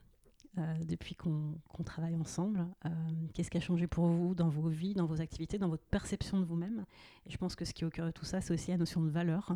Depuis 0.57 1.15
qu'on 1.15 1.83
travaille 1.85 2.15
ensemble. 2.15 2.67
Euh, 2.85 2.89
qu'est-ce 3.33 3.49
qui 3.49 3.57
a 3.57 3.61
changé 3.61 3.87
pour 3.87 4.07
vous 4.07 4.35
dans 4.35 4.49
vos 4.49 4.67
vies, 4.67 4.93
dans 4.93 5.05
vos 5.05 5.21
activités, 5.21 5.57
dans 5.57 5.69
votre 5.69 5.85
perception 5.85 6.39
de 6.39 6.45
vous-même? 6.45 6.85
Et 7.25 7.29
je 7.29 7.37
pense 7.37 7.55
que 7.55 7.63
ce 7.65 7.73
qui 7.73 7.83
est 7.83 7.87
au 7.87 7.89
cœur 7.89 8.05
de 8.05 8.11
tout 8.11 8.25
ça, 8.25 8.41
c'est 8.41 8.53
aussi 8.53 8.71
la 8.71 8.77
notion 8.77 9.01
de 9.01 9.09
valeur. 9.09 9.55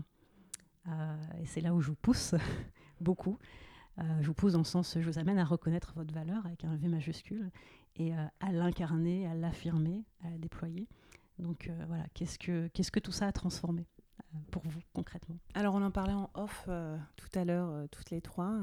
Euh, 0.87 1.17
et 1.41 1.45
c'est 1.45 1.61
là 1.61 1.73
où 1.73 1.81
je 1.81 1.89
vous 1.89 1.95
pousse 1.95 2.35
beaucoup. 3.01 3.37
je 3.97 4.27
vous 4.27 4.33
pousse 4.33 4.53
dans 4.53 4.59
le 4.59 4.65
sens, 4.65 4.97
je 4.99 5.05
vous 5.05 5.19
amène 5.19 5.37
à 5.37 5.45
reconnaître 5.45 5.93
votre 5.95 6.13
valeur 6.13 6.45
avec 6.45 6.63
un 6.63 6.75
V 6.75 6.87
majuscule 6.87 7.51
et 7.97 8.13
à 8.13 8.51
l'incarner, 8.51 9.25
à 9.27 9.33
l'affirmer, 9.35 10.03
à 10.23 10.29
la 10.29 10.37
déployer. 10.37 10.87
Donc 11.39 11.69
voilà, 11.87 12.05
qu'est-ce 12.13 12.39
que, 12.39 12.67
qu'est-ce 12.69 12.91
que 12.91 12.99
tout 12.99 13.11
ça 13.11 13.27
a 13.27 13.31
transformé 13.31 13.85
pour 14.51 14.63
vous 14.65 14.81
concrètement? 14.93 15.37
Alors 15.53 15.75
on 15.75 15.81
en 15.81 15.91
parlait 15.91 16.13
en 16.13 16.29
off 16.33 16.69
tout 17.15 17.39
à 17.39 17.45
l'heure, 17.45 17.87
toutes 17.89 18.11
les 18.11 18.21
trois. 18.21 18.53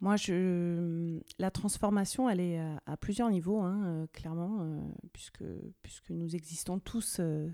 Moi, 0.00 0.16
je, 0.16 1.20
la 1.38 1.50
transformation, 1.50 2.30
elle 2.30 2.40
est 2.40 2.58
à, 2.86 2.96
plusieurs 2.96 3.28
niveaux, 3.28 3.60
hein, 3.60 3.82
euh, 3.84 4.06
clairement, 4.14 4.60
euh, 4.62 4.80
puisque, 5.12 5.44
puisque 5.82 6.08
nous 6.10 6.34
existons 6.34 6.78
tous 6.78 7.18
euh, 7.20 7.50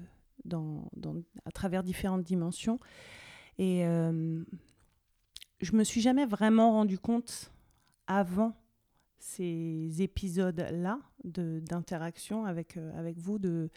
à 1.44 1.50
travers 1.50 1.82
différentes 1.82 2.22
dimensions. 2.22 2.78
Et 3.58 3.84
je 5.60 5.72
me 5.72 5.82
suis 5.82 6.02
jamais 6.02 6.26
vraiment 6.26 6.72
rendu 6.72 6.98
compte 6.98 7.50
avant 8.06 8.54
ces 9.18 10.02
épisodes-là 10.02 11.00
d'interaction 11.24 12.44
avec, 12.44 12.76
avec 12.76 13.18
vous 13.18 13.38
de, 13.38 13.70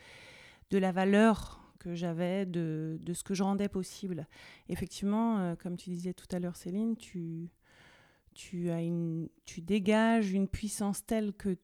de 0.69 0.77
la 0.77 0.91
valeur 0.91 1.73
que 1.79 1.95
j'avais 1.95 2.45
de, 2.45 2.99
de, 3.01 3.13
ce 3.13 3.23
que 3.23 3.33
je 3.33 3.41
rendais 3.41 3.69
possible. 3.69 4.27
Effectivement, 4.67 5.55
comme 5.55 5.77
tu 5.77 5.89
disais 5.89 6.13
tout 6.13 6.27
à 6.33 6.39
l'heure, 6.39 6.57
Céline, 6.57 6.97
tu, 6.97 7.49
tu, 8.39 8.71
as 8.71 8.81
une, 8.81 9.27
tu 9.43 9.61
dégages 9.61 10.31
une 10.31 10.47
puissance 10.47 11.05
telle 11.05 11.33
que 11.33 11.57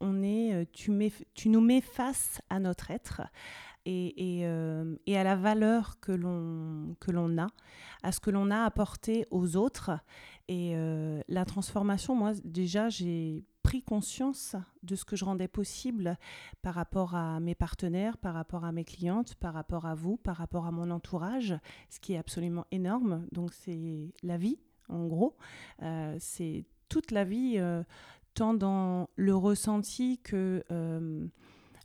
on 0.00 0.22
est, 0.22 0.70
tu, 0.72 0.90
mets, 0.90 1.10
tu 1.34 1.48
nous 1.48 1.62
mets 1.62 1.80
face 1.80 2.40
à 2.50 2.60
notre 2.60 2.90
être, 2.90 3.22
euh, 3.88 4.96
et, 5.06 5.16
à 5.16 5.24
la 5.24 5.36
valeur 5.36 6.00
que 6.00 6.12
l'on 6.12 7.38
a, 7.38 7.46
à 8.02 8.12
ce 8.12 8.20
que 8.20 8.30
l'on 8.30 8.50
a 8.50 8.64
apporté 8.64 9.26
aux 9.30 9.56
autres. 9.56 9.92
Et 10.48 10.72
euh, 10.74 11.20
la 11.28 11.44
transformation, 11.44 12.14
moi 12.14 12.32
déjà, 12.44 12.88
j'ai 12.88 13.44
pris 13.62 13.82
conscience 13.82 14.54
de 14.82 14.94
ce 14.94 15.04
que 15.04 15.16
je 15.16 15.24
rendais 15.24 15.48
possible 15.48 16.18
par 16.62 16.74
rapport 16.74 17.14
à 17.14 17.40
mes 17.40 17.54
partenaires, 17.54 18.16
par 18.18 18.34
rapport 18.34 18.64
à 18.64 18.72
mes 18.72 18.84
clientes, 18.84 19.34
par 19.36 19.54
rapport 19.54 19.86
à 19.86 19.94
vous, 19.94 20.16
par 20.16 20.36
rapport 20.36 20.66
à 20.66 20.70
mon 20.70 20.90
entourage, 20.90 21.54
ce 21.88 21.98
qui 21.98 22.12
est 22.12 22.18
absolument 22.18 22.64
énorme. 22.70 23.26
Donc 23.32 23.52
c'est 23.52 24.12
la 24.22 24.36
vie, 24.36 24.58
en 24.88 25.06
gros. 25.06 25.36
Euh, 25.82 26.16
c'est 26.18 26.64
toute 26.88 27.10
la 27.10 27.24
vie, 27.24 27.60
tant 28.34 28.54
dans 28.54 29.08
le 29.16 29.34
ressenti 29.34 30.18
que 30.22 30.62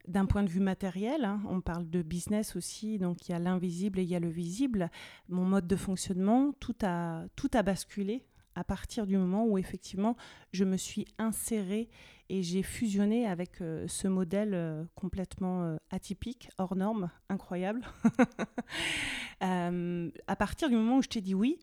d'un 0.08 0.26
point 0.26 0.44
de 0.44 0.50
vue 0.50 0.60
matériel, 0.60 1.26
hein, 1.26 1.42
on 1.48 1.62
parle 1.62 1.90
de 1.90 2.02
business 2.02 2.56
aussi, 2.56 2.98
donc 2.98 3.28
il 3.28 3.32
y 3.32 3.36
a 3.36 3.40
l'invisible 3.40 4.00
et 4.00 4.04
il 4.04 4.10
y 4.10 4.16
a 4.16 4.20
le 4.20 4.30
visible. 4.30 4.90
Mon 5.30 5.44
mode 5.44 5.68
de 5.68 5.76
fonctionnement, 5.76 6.54
tout 6.60 6.76
a, 6.84 7.24
tout 7.36 7.50
a 7.54 7.64
basculé 7.64 8.26
à 8.56 8.64
partir 8.64 9.08
du 9.08 9.18
moment 9.18 9.46
où 9.46 9.58
effectivement 9.58 10.18
je 10.52 10.66
me 10.66 10.78
suis 10.78 11.06
insérée 11.18 11.90
et 12.30 12.44
j'ai 12.44 12.64
fusionné 12.64 13.28
avec 13.28 13.62
euh, 13.62 13.86
ce 13.88 14.08
modèle 14.08 14.54
euh, 14.54 14.86
complètement 14.96 15.64
euh, 15.64 15.78
atypique, 15.90 16.50
hors 16.58 16.76
norme, 16.76 17.10
incroyable. 17.30 17.82
à 19.42 20.36
partir 20.38 20.70
du 20.70 20.76
moment 20.76 20.98
où 20.98 21.02
je 21.02 21.10
t'ai 21.10 21.22
dit 21.22 21.36
oui, 21.36 21.60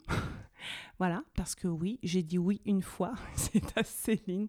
voilà, 0.98 1.22
parce 1.34 1.54
que 1.54 1.68
oui, 1.68 1.98
j'ai 2.02 2.22
dit 2.22 2.38
oui 2.38 2.60
une 2.64 2.82
fois, 2.82 3.14
c'est 3.34 3.76
à 3.76 3.84
Céline, 3.84 4.48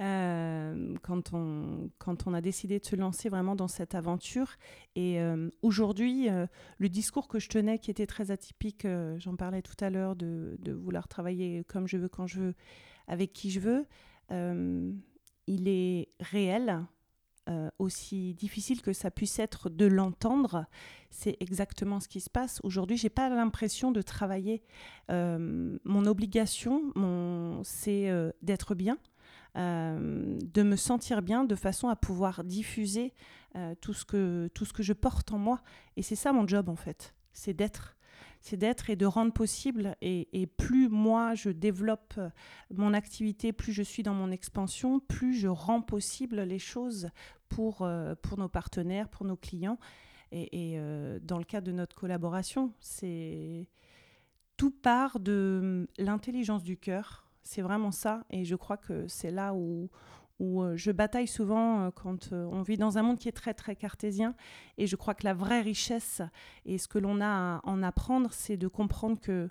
euh, 0.00 0.94
quand, 1.02 1.32
on, 1.32 1.90
quand 1.98 2.26
on 2.26 2.34
a 2.34 2.40
décidé 2.40 2.78
de 2.78 2.84
se 2.84 2.96
lancer 2.96 3.28
vraiment 3.28 3.56
dans 3.56 3.68
cette 3.68 3.94
aventure. 3.94 4.52
Et 4.94 5.20
euh, 5.20 5.50
aujourd'hui, 5.62 6.28
euh, 6.28 6.46
le 6.78 6.88
discours 6.88 7.28
que 7.28 7.38
je 7.38 7.48
tenais, 7.48 7.78
qui 7.78 7.90
était 7.90 8.06
très 8.06 8.30
atypique, 8.30 8.86
j'en 9.18 9.36
parlais 9.36 9.62
tout 9.62 9.76
à 9.80 9.90
l'heure, 9.90 10.16
de, 10.16 10.56
de, 10.60 10.72
vouloir 10.72 11.08
travailler 11.08 11.64
comme 11.64 11.86
je 11.86 11.96
veux, 11.96 12.08
quand 12.08 12.26
je 12.26 12.40
veux, 12.40 12.54
avec 13.08 13.32
qui 13.32 13.50
je 13.50 13.60
veux, 13.60 13.86
il 15.46 15.68
est 15.68 16.08
réel 16.20 16.84
euh, 17.50 17.68
aussi 17.78 18.32
difficile 18.32 18.80
que 18.80 18.94
ça 18.94 19.10
puisse 19.10 19.38
être 19.38 19.68
de 19.68 19.84
l'entendre, 19.84 20.64
c'est 21.10 21.36
exactement 21.40 22.00
ce 22.00 22.08
qui 22.08 22.20
se 22.20 22.30
passe. 22.30 22.58
Aujourd'hui, 22.62 22.96
j'ai 22.96 23.10
pas 23.10 23.28
l'impression 23.28 23.92
de 23.92 24.00
travailler. 24.00 24.62
Euh, 25.10 25.78
mon 25.84 26.06
obligation, 26.06 26.92
c'est 27.62 28.08
euh, 28.08 28.30
d'être 28.40 28.74
bien, 28.74 28.96
de 29.56 30.62
me 30.62 30.76
sentir 30.76 31.20
bien, 31.20 31.44
de 31.44 31.54
façon 31.54 31.88
à 31.88 31.96
pouvoir 31.96 32.44
diffuser 32.44 33.12
tout, 33.80 33.92
ce 33.92 34.04
que, 34.04 34.48
tout 34.54 34.64
ce 34.64 34.72
que 34.72 34.82
je 34.82 34.94
porte 34.94 35.32
en 35.32 35.38
moi. 35.38 35.60
Et 35.96 36.02
c'est 36.02 36.16
ça 36.16 36.32
mon 36.32 36.48
job 36.48 36.68
en 36.68 36.76
fait, 36.76 37.14
c'est 37.32 37.54
d'être 37.54 37.93
c'est 38.44 38.58
d'être 38.58 38.90
et 38.90 38.96
de 38.96 39.06
rendre 39.06 39.32
possible. 39.32 39.96
Et, 40.02 40.46
plus 40.58 40.90
moi, 40.90 41.34
je 41.34 41.48
développe 41.48 42.20
mon 42.70 42.92
activité, 42.92 43.54
plus 43.54 43.72
je 43.72 43.82
suis 43.82 44.02
dans 44.02 44.12
mon 44.12 44.30
expansion, 44.30 45.00
plus 45.00 45.32
je 45.32 45.48
rends 45.48 45.80
possible 45.80 46.42
les 46.42 46.58
choses 46.58 47.08
pour, 47.48 47.80
euh, 47.80 48.14
pour 48.20 48.36
nos 48.36 48.50
partenaires, 48.50 49.08
pour 49.08 49.24
nos 49.24 49.36
clients. 49.36 49.78
Et, 50.30 50.74
euh, 50.76 51.18
dans 51.22 51.38
le 51.38 51.44
cadre 51.44 51.66
de 51.66 51.72
notre 51.72 51.96
collaboration, 51.96 52.74
c'est 52.80 53.66
tout 54.58 54.72
part 54.72 55.20
de 55.20 55.88
l'intelligence 55.96 56.62
du 56.62 56.76
cœur. 56.76 57.26
C'est 57.44 57.62
vraiment 57.62 57.92
ça. 57.92 58.26
Et 58.28 58.44
je 58.44 58.56
crois 58.56 58.76
que 58.76 59.08
c'est 59.08 59.30
là 59.30 59.54
où, 59.54 59.88
où 60.38 60.62
euh, 60.62 60.76
je 60.76 60.90
bataille 60.90 61.28
souvent 61.28 61.82
euh, 61.82 61.90
quand 61.90 62.32
euh, 62.32 62.46
on 62.50 62.62
vit 62.62 62.76
dans 62.76 62.98
un 62.98 63.02
monde 63.02 63.18
qui 63.18 63.28
est 63.28 63.32
très 63.32 63.54
très 63.54 63.76
cartésien. 63.76 64.34
Et 64.78 64.86
je 64.86 64.96
crois 64.96 65.14
que 65.14 65.24
la 65.24 65.34
vraie 65.34 65.60
richesse 65.60 66.22
et 66.64 66.78
ce 66.78 66.88
que 66.88 66.98
l'on 66.98 67.20
a 67.20 67.26
à 67.56 67.60
en 67.64 67.82
apprendre 67.82 68.32
c'est 68.32 68.56
de 68.56 68.68
comprendre 68.68 69.20
que 69.20 69.48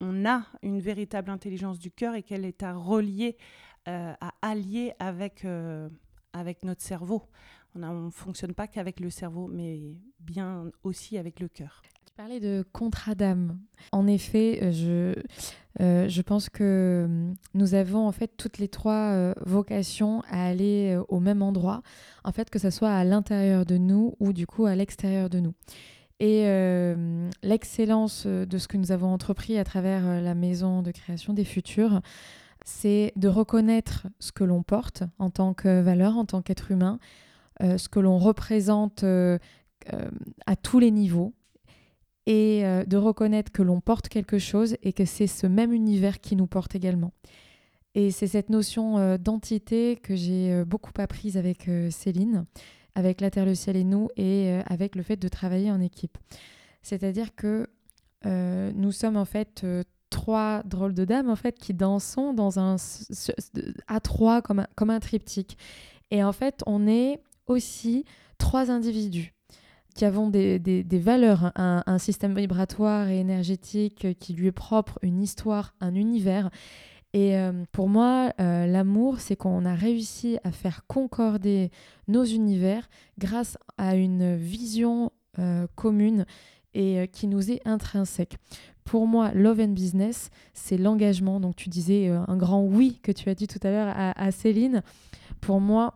on 0.00 0.26
a 0.26 0.44
une 0.62 0.80
véritable 0.80 1.30
intelligence 1.30 1.78
du 1.78 1.90
cœur 1.90 2.14
et 2.14 2.22
qu'elle 2.22 2.44
est 2.44 2.62
à 2.62 2.74
relier 2.74 3.36
à 3.86 4.32
allier 4.42 4.94
avec 4.98 5.44
avec 6.32 6.64
notre 6.64 6.82
cerveau. 6.82 7.22
On 7.76 8.06
ne 8.06 8.10
fonctionne 8.10 8.52
pas 8.52 8.66
qu'avec 8.66 8.98
le 8.98 9.10
cerveau 9.10 9.46
mais 9.46 9.96
bien 10.18 10.70
aussi 10.82 11.18
avec 11.18 11.38
le 11.38 11.46
cœur 11.46 11.82
tu 12.12 12.16
parlais 12.16 12.40
de 12.40 12.62
contrat 12.74 13.14
d'âme. 13.14 13.58
En 13.90 14.06
effet, 14.06 14.58
euh, 14.62 14.70
je, 14.70 15.22
euh, 15.80 16.10
je 16.10 16.20
pense 16.20 16.50
que 16.50 17.04
hum, 17.06 17.34
nous 17.54 17.72
avons 17.72 18.06
en 18.06 18.12
fait 18.12 18.30
toutes 18.36 18.58
les 18.58 18.68
trois 18.68 19.12
euh, 19.12 19.32
vocations 19.46 20.20
à 20.28 20.44
aller 20.44 21.00
au 21.08 21.20
même 21.20 21.40
endroit, 21.40 21.80
en 22.24 22.30
fait 22.30 22.50
que 22.50 22.58
ce 22.58 22.68
soit 22.68 22.90
à 22.90 23.02
l'intérieur 23.04 23.64
de 23.64 23.78
nous 23.78 24.14
ou 24.20 24.34
du 24.34 24.46
coup 24.46 24.66
à 24.66 24.74
l'extérieur 24.74 25.30
de 25.30 25.40
nous. 25.40 25.54
Et 26.20 26.44
l'excellence 27.42 28.26
de 28.28 28.58
ce 28.58 28.68
que 28.68 28.76
nous 28.76 28.92
avons 28.92 29.12
entrepris 29.12 29.58
à 29.58 29.64
travers 29.64 30.20
la 30.20 30.36
maison 30.36 30.80
de 30.80 30.92
création 30.92 31.32
des 31.32 31.44
futurs, 31.44 32.00
c'est 32.64 33.12
de 33.16 33.26
reconnaître 33.26 34.06
ce 34.20 34.30
que 34.30 34.44
l'on 34.44 34.62
porte 34.62 35.02
en 35.18 35.30
tant 35.30 35.52
que 35.52 35.80
valeur, 35.80 36.16
en 36.16 36.24
tant 36.24 36.40
qu'être 36.40 36.70
humain, 36.70 37.00
ce 37.60 37.88
que 37.88 37.98
l'on 37.98 38.18
représente 38.18 39.02
à 39.02 40.56
tous 40.62 40.78
les 40.78 40.92
niveaux, 40.92 41.34
et 42.26 42.64
euh, 42.64 42.84
de 42.84 42.96
reconnaître 42.96 43.50
que 43.52 43.62
l'on 43.62 43.80
porte 43.80 44.08
quelque 44.08 44.38
chose 44.38 44.76
et 44.82 44.92
que 44.92 45.04
c'est 45.04 45.26
ce 45.26 45.46
même 45.46 45.72
univers 45.72 46.20
qui 46.20 46.36
nous 46.36 46.46
porte 46.46 46.74
également. 46.74 47.12
Et 47.94 48.10
c'est 48.10 48.26
cette 48.26 48.48
notion 48.48 48.98
euh, 48.98 49.18
d'entité 49.18 49.96
que 49.96 50.14
j'ai 50.14 50.52
euh, 50.52 50.64
beaucoup 50.64 50.92
apprise 50.98 51.36
avec 51.36 51.68
Céline, 51.90 52.46
avec 52.94 53.20
La 53.20 53.30
Terre, 53.30 53.46
le 53.46 53.54
Ciel 53.54 53.76
et 53.76 53.84
nous, 53.84 54.08
et 54.16 54.60
avec 54.66 54.96
le 54.96 55.02
fait 55.02 55.16
de 55.16 55.28
travailler 55.28 55.70
en 55.70 55.80
équipe. 55.80 56.18
C'est-à-dire 56.82 57.34
que 57.34 57.66
nous 58.24 58.92
sommes 58.92 59.16
en 59.16 59.24
fait 59.24 59.66
trois 60.10 60.62
drôles 60.64 60.94
de 60.94 61.04
dames 61.04 61.28
en 61.28 61.34
fait 61.34 61.58
qui 61.58 61.74
dansons 61.74 62.32
dans 62.34 62.60
un 62.60 62.76
à 63.88 63.98
trois 63.98 64.42
comme 64.42 64.66
comme 64.76 64.90
un 64.90 65.00
triptyque. 65.00 65.56
Et 66.10 66.22
en 66.22 66.32
fait, 66.32 66.62
on 66.66 66.86
est 66.86 67.20
aussi 67.46 68.04
trois 68.38 68.70
individus 68.70 69.32
qui 69.92 70.04
avons 70.04 70.28
des, 70.28 70.58
des, 70.58 70.98
valeurs, 70.98 71.52
un, 71.56 71.98
système 71.98 72.34
vibratoire 72.34 73.08
et 73.08 73.18
énergétique 73.18 74.06
qui 74.18 74.32
lui 74.32 74.48
est 74.48 74.52
propre, 74.52 74.98
une 75.02 75.22
histoire, 75.22 75.74
un 75.80 75.94
univers. 75.94 76.50
Et 77.14 77.36
euh, 77.36 77.52
pour 77.72 77.88
moi, 77.88 78.32
euh, 78.40 78.66
l'amour, 78.66 79.20
c'est 79.20 79.36
qu'on 79.36 79.66
a 79.66 79.74
réussi 79.74 80.38
à 80.44 80.50
faire 80.50 80.86
concorder 80.86 81.70
nos 82.08 82.24
univers 82.24 82.88
grâce 83.18 83.58
à 83.76 83.96
une 83.96 84.36
vision 84.36 85.12
euh, 85.38 85.66
commune 85.74 86.24
et 86.74 87.06
qui 87.12 87.26
nous 87.26 87.50
est 87.50 87.60
intrinsèque. 87.66 88.38
Pour 88.84 89.06
moi, 89.06 89.30
love 89.34 89.60
and 89.60 89.74
business, 89.74 90.30
c'est 90.54 90.78
l'engagement. 90.78 91.38
Donc 91.38 91.54
tu 91.54 91.68
disais 91.68 92.08
un 92.08 92.36
grand 92.38 92.62
oui 92.62 92.98
que 93.02 93.12
tu 93.12 93.28
as 93.28 93.34
dit 93.34 93.46
tout 93.46 93.60
à 93.62 93.70
l'heure 93.70 93.92
à, 93.94 94.18
à 94.18 94.30
Céline. 94.30 94.82
Pour 95.42 95.60
moi, 95.60 95.92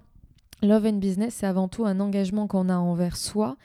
love 0.63 0.85
and 0.85 0.99
business, 0.99 1.37
c'est 1.37 1.47
avant 1.47 1.69
tout 1.69 1.87
un 1.87 1.99
engagement 1.99 2.47
qu'on 2.47 2.69
a 2.69 2.77
envers 2.77 3.17
soi 3.17 3.57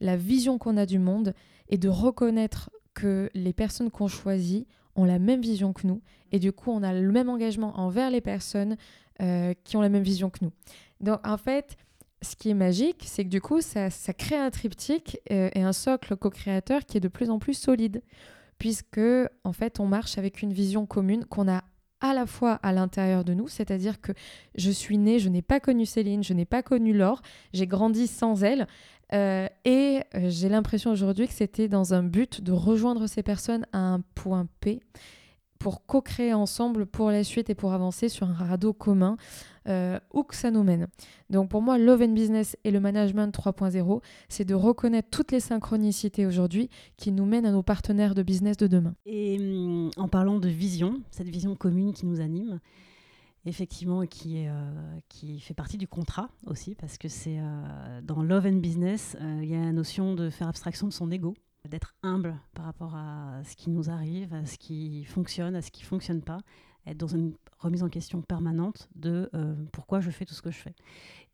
la 0.00 0.16
vision 0.16 0.58
qu'on 0.58 0.76
a 0.76 0.86
du 0.86 0.98
monde 0.98 1.34
et 1.68 1.78
de 1.78 1.88
reconnaître 1.88 2.70
que 2.94 3.30
les 3.34 3.52
personnes 3.52 3.90
qu'on 3.90 4.08
choisit 4.08 4.66
ont 4.96 5.04
la 5.04 5.18
même 5.18 5.40
vision 5.40 5.72
que 5.72 5.86
nous 5.86 6.02
et 6.32 6.38
du 6.38 6.52
coup 6.52 6.70
on 6.70 6.82
a 6.82 6.92
le 6.92 7.12
même 7.12 7.28
engagement 7.28 7.78
envers 7.78 8.10
les 8.10 8.20
personnes 8.20 8.76
euh, 9.22 9.54
qui 9.64 9.76
ont 9.76 9.80
la 9.80 9.88
même 9.88 10.02
vision 10.02 10.30
que 10.30 10.38
nous. 10.42 10.52
Donc 11.00 11.20
en 11.26 11.36
fait, 11.36 11.76
ce 12.22 12.36
qui 12.36 12.50
est 12.50 12.54
magique, 12.54 13.04
c'est 13.06 13.24
que 13.24 13.30
du 13.30 13.40
coup 13.40 13.60
ça, 13.60 13.90
crée 14.16 14.36
un 14.36 14.50
triptyque 14.50 15.20
euh, 15.30 15.50
et 15.54 15.62
un 15.62 15.72
socle 15.72 16.16
co-créateur 16.16 16.84
qui 16.84 16.96
est 16.96 17.00
de 17.00 17.08
plus 17.08 17.30
en 17.30 17.38
plus 17.38 17.54
solide 17.54 18.02
puisque 18.58 19.00
en 19.44 19.52
fait 19.52 19.80
on 19.80 19.86
marche 19.86 20.18
avec 20.18 20.42
une 20.42 20.52
vision 20.52 20.86
commune 20.86 21.24
qu'on 21.24 21.48
a 21.48 21.64
à 22.00 22.14
la 22.14 22.26
fois 22.26 22.54
à 22.62 22.72
l'intérieur 22.72 23.24
de 23.24 23.34
nous, 23.34 23.48
c'est-à-dire 23.48 24.00
que 24.00 24.12
je 24.54 24.70
suis 24.70 24.98
née, 24.98 25.18
je 25.18 25.28
n'ai 25.28 25.42
pas 25.42 25.60
connu 25.60 25.86
Céline, 25.86 26.22
je 26.22 26.32
n'ai 26.32 26.46
pas 26.46 26.62
connu 26.62 26.92
Laure, 26.92 27.20
j'ai 27.52 27.66
grandi 27.66 28.06
sans 28.06 28.42
elle, 28.42 28.66
euh, 29.12 29.48
et 29.64 30.00
euh, 30.14 30.26
j'ai 30.28 30.48
l'impression 30.48 30.90
aujourd'hui 30.90 31.26
que 31.26 31.34
c'était 31.34 31.68
dans 31.68 31.94
un 31.94 32.02
but 32.02 32.40
de 32.42 32.52
rejoindre 32.52 33.06
ces 33.06 33.22
personnes 33.22 33.66
à 33.72 33.78
un 33.78 34.00
point 34.14 34.46
P 34.60 34.80
pour 35.60 35.84
co-créer 35.84 36.32
ensemble 36.32 36.86
pour 36.86 37.10
la 37.10 37.22
suite 37.22 37.50
et 37.50 37.54
pour 37.54 37.74
avancer 37.74 38.08
sur 38.08 38.26
un 38.26 38.32
radeau 38.32 38.72
commun, 38.72 39.18
euh, 39.68 40.00
où 40.12 40.22
que 40.22 40.34
ça 40.34 40.50
nous 40.50 40.62
mène. 40.62 40.88
Donc 41.28 41.50
pour 41.50 41.60
moi, 41.60 41.76
Love 41.76 42.00
and 42.00 42.14
Business 42.14 42.56
et 42.64 42.70
le 42.70 42.80
Management 42.80 43.30
3.0, 43.32 44.00
c'est 44.30 44.46
de 44.46 44.54
reconnaître 44.54 45.10
toutes 45.10 45.32
les 45.32 45.40
synchronicités 45.40 46.24
aujourd'hui 46.24 46.70
qui 46.96 47.12
nous 47.12 47.26
mènent 47.26 47.44
à 47.44 47.52
nos 47.52 47.62
partenaires 47.62 48.14
de 48.14 48.22
business 48.22 48.56
de 48.56 48.66
demain. 48.66 48.94
Et 49.04 49.36
hum, 49.38 49.90
en 49.98 50.08
parlant 50.08 50.38
de 50.38 50.48
vision, 50.48 51.02
cette 51.10 51.28
vision 51.28 51.54
commune 51.54 51.92
qui 51.92 52.06
nous 52.06 52.22
anime, 52.22 52.58
effectivement, 53.46 54.06
qui, 54.06 54.38
est, 54.38 54.50
qui 55.08 55.40
fait 55.40 55.54
partie 55.54 55.78
du 55.78 55.88
contrat 55.88 56.28
aussi, 56.46 56.74
parce 56.74 56.98
que 56.98 57.08
c'est 57.08 57.40
dans 58.02 58.22
Love 58.22 58.46
and 58.46 58.56
Business, 58.56 59.16
il 59.20 59.48
y 59.48 59.54
a 59.54 59.60
la 59.60 59.72
notion 59.72 60.14
de 60.14 60.30
faire 60.30 60.48
abstraction 60.48 60.86
de 60.86 60.92
son 60.92 61.10
ego, 61.10 61.34
d'être 61.68 61.94
humble 62.02 62.36
par 62.54 62.64
rapport 62.64 62.94
à 62.94 63.42
ce 63.44 63.56
qui 63.56 63.70
nous 63.70 63.90
arrive, 63.90 64.34
à 64.34 64.44
ce 64.46 64.58
qui 64.58 65.04
fonctionne, 65.04 65.54
à 65.56 65.62
ce 65.62 65.70
qui 65.70 65.84
fonctionne 65.84 66.22
pas, 66.22 66.40
être 66.86 66.98
dans 66.98 67.06
une 67.06 67.34
remise 67.58 67.82
en 67.82 67.88
question 67.88 68.22
permanente 68.22 68.88
de 68.94 69.30
pourquoi 69.72 70.00
je 70.00 70.10
fais 70.10 70.24
tout 70.24 70.34
ce 70.34 70.42
que 70.42 70.50
je 70.50 70.58
fais. 70.58 70.74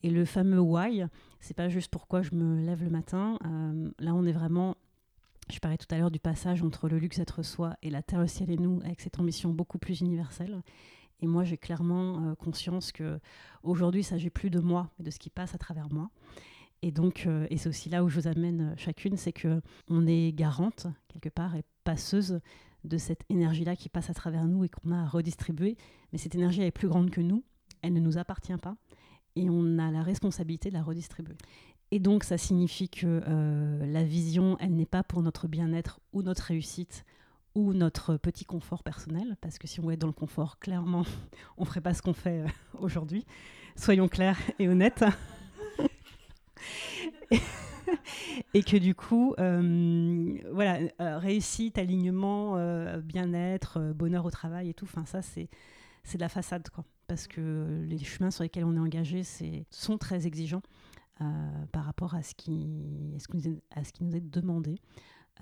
Et 0.03 0.11
le 0.11 0.25
fameux 0.25 0.61
why, 0.61 1.05
c'est 1.41 1.57
pas 1.57 1.69
juste 1.69 1.91
pourquoi 1.91 2.23
je 2.23 2.35
me 2.35 2.65
lève 2.65 2.85
le 2.85 2.91
matin. 2.91 3.39
là, 3.99 4.15
on 4.15 4.25
est 4.27 4.33
vraiment 4.33 4.77
je 5.49 5.61
parlais 5.61 5.77
tout 5.77 5.87
à 5.91 5.99
l'heure 5.99 6.11
du 6.11 6.19
passage 6.19 6.63
entre 6.63 6.89
le 6.89 6.99
luxe 6.99 7.19
être 7.19 7.43
soi 7.43 7.77
et 7.83 7.91
la 7.91 8.03
terre, 8.03 8.21
le 8.21 8.27
ciel 8.27 8.51
et 8.51 8.57
nous, 8.57 8.81
avec 8.85 9.01
cette 9.01 9.21
ambition 9.21 9.53
beaucoup 9.53 9.79
plus 9.79 10.01
universelle. 10.01 10.61
Et 11.21 11.27
moi, 11.27 11.45
j'ai 11.45 11.57
clairement 11.57 12.23
euh, 12.23 12.35
conscience 12.35 12.93
que 12.93 13.19
aujourd'hui, 13.63 14.01
il 14.01 14.05
ne 14.05 14.09
s'agit 14.09 14.31
plus 14.31 14.51
de 14.51 14.61
moi, 14.61 14.91
mais 14.99 15.05
de 15.05 15.11
ce 15.11 15.19
qui 15.19 15.31
passe 15.31 15.55
à 15.55 15.59
travers 15.59 15.91
moi. 15.91 16.11
Et 16.83 16.91
donc, 16.91 17.25
euh, 17.27 17.47
et 17.51 17.57
c'est 17.57 17.69
aussi 17.69 17.89
là 17.89 18.05
où 18.05 18.09
je 18.09 18.21
vous 18.21 18.29
amène 18.29 18.73
euh, 18.73 18.75
chacune, 18.77 19.17
c'est 19.17 19.33
que 19.33 19.63
on 19.89 20.07
est 20.07 20.33
garante 20.33 20.87
quelque 21.09 21.31
part 21.31 21.57
et 21.57 21.65
passeuse 21.85 22.41
de 22.85 22.99
cette 22.99 23.25
énergie-là 23.31 23.77
qui 23.77 23.89
passe 23.89 24.11
à 24.11 24.15
travers 24.15 24.45
nous 24.45 24.65
et 24.65 24.69
qu'on 24.69 24.93
a 24.93 25.03
à 25.03 25.07
redistribuer. 25.07 25.77
Mais 26.13 26.19
cette 26.19 26.35
énergie 26.35 26.61
elle 26.61 26.69
est 26.69 26.71
plus 26.71 26.89
grande 26.89 27.11
que 27.11 27.21
nous, 27.21 27.43
elle 27.83 27.95
ne 27.95 28.01
nous 28.01 28.19
appartient 28.19 28.57
pas, 28.57 28.77
et 29.35 29.49
on 29.51 29.79
a 29.79 29.91
la 29.91 30.03
responsabilité 30.03 30.69
de 30.69 30.75
la 30.75 30.83
redistribuer. 30.83 31.37
Et 31.91 31.99
donc, 31.99 32.25
ça 32.25 32.37
signifie 32.37 32.89
que 32.89 33.23
la 33.85 34.03
vision, 34.03 34.57
elle 34.59 34.75
n'est 34.75 34.87
pas 34.87 35.05
pour 35.05 35.23
notre 35.23 35.47
bien-être 35.47 36.01
ou 36.13 36.23
notre 36.23 36.43
réussite 36.43 37.05
ou 37.57 37.73
notre 37.73 38.17
petit 38.19 38.45
confort 38.45 38.85
personnel, 38.85 39.37
parce 39.41 39.59
que 39.59 39.67
si 39.67 39.81
on 39.81 39.91
est 39.91 39.97
dans 39.97 40.07
le 40.07 40.13
confort, 40.13 40.59
clairement, 40.59 41.05
on 41.57 41.63
ne 41.63 41.67
ferait 41.67 41.81
pas 41.81 41.95
ce 41.95 42.03
qu'on 42.03 42.13
fait 42.13 42.43
euh, 42.43 42.49
aujourd'hui. 42.79 43.25
Soyons 43.75 44.09
clairs 44.09 44.39
et 44.59 44.69
honnêtes. 44.69 45.05
et, 48.55 48.63
que 48.63 48.77
du 48.77 48.95
coup, 48.95 49.35
euh, 49.39 50.39
voilà, 50.53 50.79
réussite, 51.19 51.79
alignement, 51.79 52.57
bien-être, 52.99 53.93
bonheur 53.95 54.25
au 54.25 54.31
travail 54.31 54.71
et 54.71 54.75
tout, 54.75 54.85
enfin 54.85 55.05
ça, 55.05 55.23
c'est 55.23 55.49
de 56.15 56.21
la 56.21 56.29
façade, 56.29 56.69
quoi. 56.71 56.85
Parce 57.07 57.27
que 57.27 57.85
les 57.89 57.99
chemins 57.99 58.31
sur 58.31 58.43
lesquels 58.43 58.65
on 58.65 58.77
est 58.77 58.81
engagé 58.81 59.23
sont 59.71 59.99
très 59.99 60.27
exigeants. 60.27 60.63
Euh, 61.23 61.25
par 61.73 61.85
rapport 61.87 62.15
à 62.15 62.23
ce, 62.23 62.35
qui, 62.35 63.15
à 63.75 63.85
ce 63.85 63.93
qui 63.93 64.05
nous 64.05 64.15
est 64.15 64.21
demandé. 64.21 64.75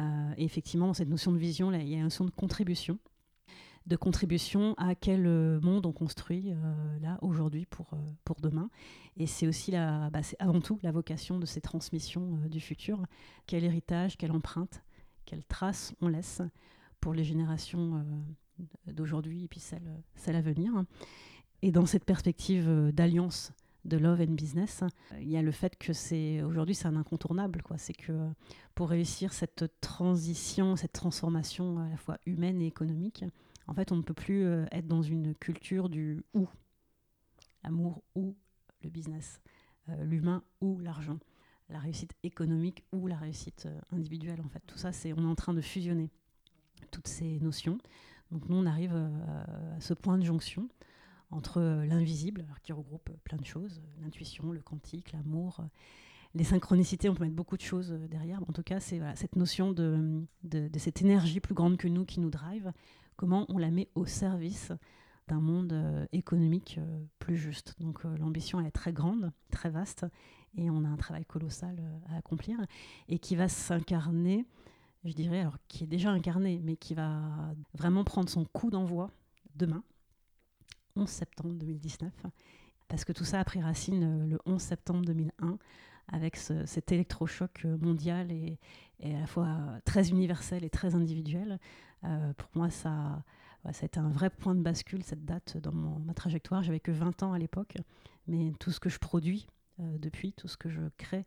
Euh, 0.00 0.34
et 0.36 0.44
effectivement, 0.44 0.86
dans 0.86 0.94
cette 0.94 1.08
notion 1.08 1.32
de 1.32 1.38
vision, 1.38 1.70
là, 1.70 1.78
il 1.78 1.88
y 1.88 1.94
a 1.94 1.96
une 1.96 2.04
notion 2.04 2.24
de 2.24 2.30
contribution 2.30 2.98
de 3.86 3.96
contribution 3.96 4.74
à 4.78 4.94
quel 4.94 5.26
euh, 5.26 5.60
monde 5.60 5.84
on 5.84 5.92
construit 5.92 6.54
là 7.02 7.18
aujourd'hui 7.20 7.66
pour, 7.66 7.90
pour 8.24 8.40
demain. 8.40 8.70
Et 9.18 9.26
c'est 9.26 9.46
aussi 9.46 9.72
la, 9.72 10.08
bah, 10.08 10.22
c'est 10.22 10.40
avant 10.40 10.62
tout 10.62 10.78
la 10.82 10.90
vocation 10.90 11.38
de 11.38 11.44
ces 11.44 11.60
transmissions 11.60 12.38
du 12.48 12.60
futur. 12.60 13.04
Quel 13.46 13.62
héritage, 13.62 14.16
quelle 14.16 14.32
empreinte, 14.32 14.82
quelle 15.26 15.44
trace 15.44 15.94
on 16.00 16.08
laisse 16.08 16.40
pour 16.98 17.12
les 17.12 17.24
générations 17.24 18.06
d'aujourd'hui 18.86 19.44
et 19.44 19.48
puis 19.48 19.60
celles, 19.60 20.02
celles 20.16 20.36
à 20.36 20.40
venir. 20.40 20.72
Et 21.60 21.70
dans 21.70 21.84
cette 21.84 22.06
perspective 22.06 22.90
d'alliance 22.90 23.52
de 23.84 23.96
Love 23.96 24.20
and 24.22 24.32
Business, 24.32 24.82
il 25.20 25.28
y 25.28 25.36
a 25.36 25.42
le 25.42 25.52
fait 25.52 25.76
que 25.76 25.92
c'est 25.92 26.42
aujourd'hui 26.42 26.74
c'est 26.74 26.86
un 26.86 26.96
incontournable 26.96 27.62
quoi. 27.62 27.78
C'est 27.78 27.92
que 27.92 28.12
pour 28.74 28.88
réussir 28.88 29.32
cette 29.32 29.80
transition, 29.80 30.76
cette 30.76 30.92
transformation 30.92 31.78
à 31.78 31.88
la 31.88 31.96
fois 31.96 32.18
humaine 32.26 32.62
et 32.62 32.66
économique, 32.66 33.24
en 33.66 33.74
fait, 33.74 33.92
on 33.92 33.96
ne 33.96 34.02
peut 34.02 34.14
plus 34.14 34.44
euh, 34.44 34.66
être 34.72 34.86
dans 34.86 35.02
une 35.02 35.34
culture 35.34 35.88
du 35.88 36.22
ou, 36.34 36.48
l'amour 37.62 38.02
ou 38.14 38.36
le 38.82 38.90
business, 38.90 39.40
euh, 39.88 40.04
l'humain 40.04 40.42
ou 40.60 40.78
l'argent, 40.80 41.18
la 41.70 41.78
réussite 41.78 42.12
économique 42.22 42.84
ou 42.92 43.06
la 43.06 43.16
réussite 43.16 43.66
euh, 43.66 43.80
individuelle. 43.92 44.40
En 44.44 44.48
fait, 44.48 44.62
tout 44.66 44.78
ça, 44.78 44.92
c'est 44.92 45.12
on 45.12 45.22
est 45.22 45.30
en 45.30 45.34
train 45.34 45.54
de 45.54 45.62
fusionner 45.62 46.10
toutes 46.90 47.08
ces 47.08 47.40
notions. 47.40 47.78
Donc 48.30 48.48
nous, 48.48 48.56
on 48.56 48.66
arrive 48.66 48.94
à 48.94 49.80
ce 49.80 49.94
point 49.94 50.18
de 50.18 50.24
jonction 50.24 50.68
entre 51.30 51.60
euh, 51.60 51.86
l'invisible, 51.86 52.46
qui 52.62 52.72
regroupe 52.72 53.10
plein 53.24 53.38
de 53.38 53.44
choses, 53.44 53.78
euh, 53.78 54.02
l'intuition, 54.02 54.52
le 54.52 54.60
quantique, 54.60 55.12
l'amour, 55.12 55.60
euh, 55.60 55.64
les 56.34 56.44
synchronicités, 56.44 57.08
on 57.08 57.14
peut 57.14 57.24
mettre 57.24 57.36
beaucoup 57.36 57.56
de 57.56 57.62
choses 57.62 57.92
derrière. 58.10 58.42
En 58.48 58.52
tout 58.52 58.64
cas, 58.64 58.80
c'est 58.80 59.00
cette 59.14 59.36
notion 59.36 59.70
de, 59.72 60.24
de, 60.42 60.78
cette 60.78 61.00
énergie 61.00 61.38
plus 61.38 61.54
grande 61.54 61.76
que 61.76 61.86
nous 61.86 62.04
qui 62.04 62.18
nous 62.18 62.30
drive, 62.30 62.72
comment 63.14 63.46
on 63.48 63.58
la 63.58 63.70
met 63.70 63.88
au 63.94 64.04
service 64.04 64.72
d'un 65.28 65.38
monde 65.38 66.08
économique 66.10 66.80
plus 67.20 67.36
juste. 67.36 67.76
Donc 67.78 68.02
l'ambition 68.02 68.60
est 68.60 68.72
très 68.72 68.92
grande, 68.92 69.30
très 69.52 69.70
vaste, 69.70 70.06
et 70.56 70.70
on 70.70 70.84
a 70.84 70.88
un 70.88 70.96
travail 70.96 71.24
colossal 71.24 71.80
à 72.08 72.16
accomplir, 72.16 72.58
et 73.06 73.20
qui 73.20 73.36
va 73.36 73.48
s'incarner, 73.48 74.44
je 75.04 75.12
dirais, 75.12 75.38
alors 75.38 75.58
qui 75.68 75.84
est 75.84 75.86
déjà 75.86 76.10
incarné, 76.10 76.60
mais 76.64 76.74
qui 76.74 76.94
va 76.94 77.22
vraiment 77.74 78.02
prendre 78.02 78.28
son 78.28 78.44
coup 78.44 78.72
d'envoi 78.72 79.12
demain, 79.54 79.84
11 80.96 81.08
septembre 81.08 81.54
2019, 81.54 82.12
parce 82.88 83.04
que 83.04 83.12
tout 83.12 83.24
ça 83.24 83.40
a 83.40 83.44
pris 83.44 83.60
racine 83.60 84.04
euh, 84.04 84.26
le 84.26 84.38
11 84.46 84.60
septembre 84.60 85.04
2001, 85.04 85.58
avec 86.08 86.36
cet 86.36 86.92
électrochoc 86.92 87.62
euh, 87.64 87.78
mondial 87.78 88.30
et, 88.30 88.58
à 89.02 89.20
la 89.20 89.26
fois 89.26 89.58
très 89.84 90.10
universel 90.10 90.64
et 90.64 90.70
très 90.70 90.94
individuel. 90.94 91.58
Euh, 92.04 92.32
pour 92.34 92.48
moi, 92.54 92.70
ça, 92.70 93.22
a 93.64 93.70
été 93.70 93.98
un 93.98 94.10
vrai 94.10 94.30
point 94.30 94.54
de 94.54 94.60
bascule, 94.60 95.02
cette 95.02 95.24
date 95.24 95.56
dans 95.56 95.72
ma 95.72 96.14
trajectoire. 96.14 96.62
J'avais 96.62 96.80
que 96.80 96.92
20 96.92 97.22
ans 97.22 97.32
à 97.32 97.38
l'époque, 97.38 97.76
mais 98.26 98.52
tout 98.60 98.70
ce 98.70 98.80
que 98.80 98.88
je 98.88 98.98
produis 98.98 99.46
depuis, 99.78 100.32
tout 100.32 100.48
ce 100.48 100.56
que 100.56 100.68
je 100.68 100.82
crée, 100.98 101.26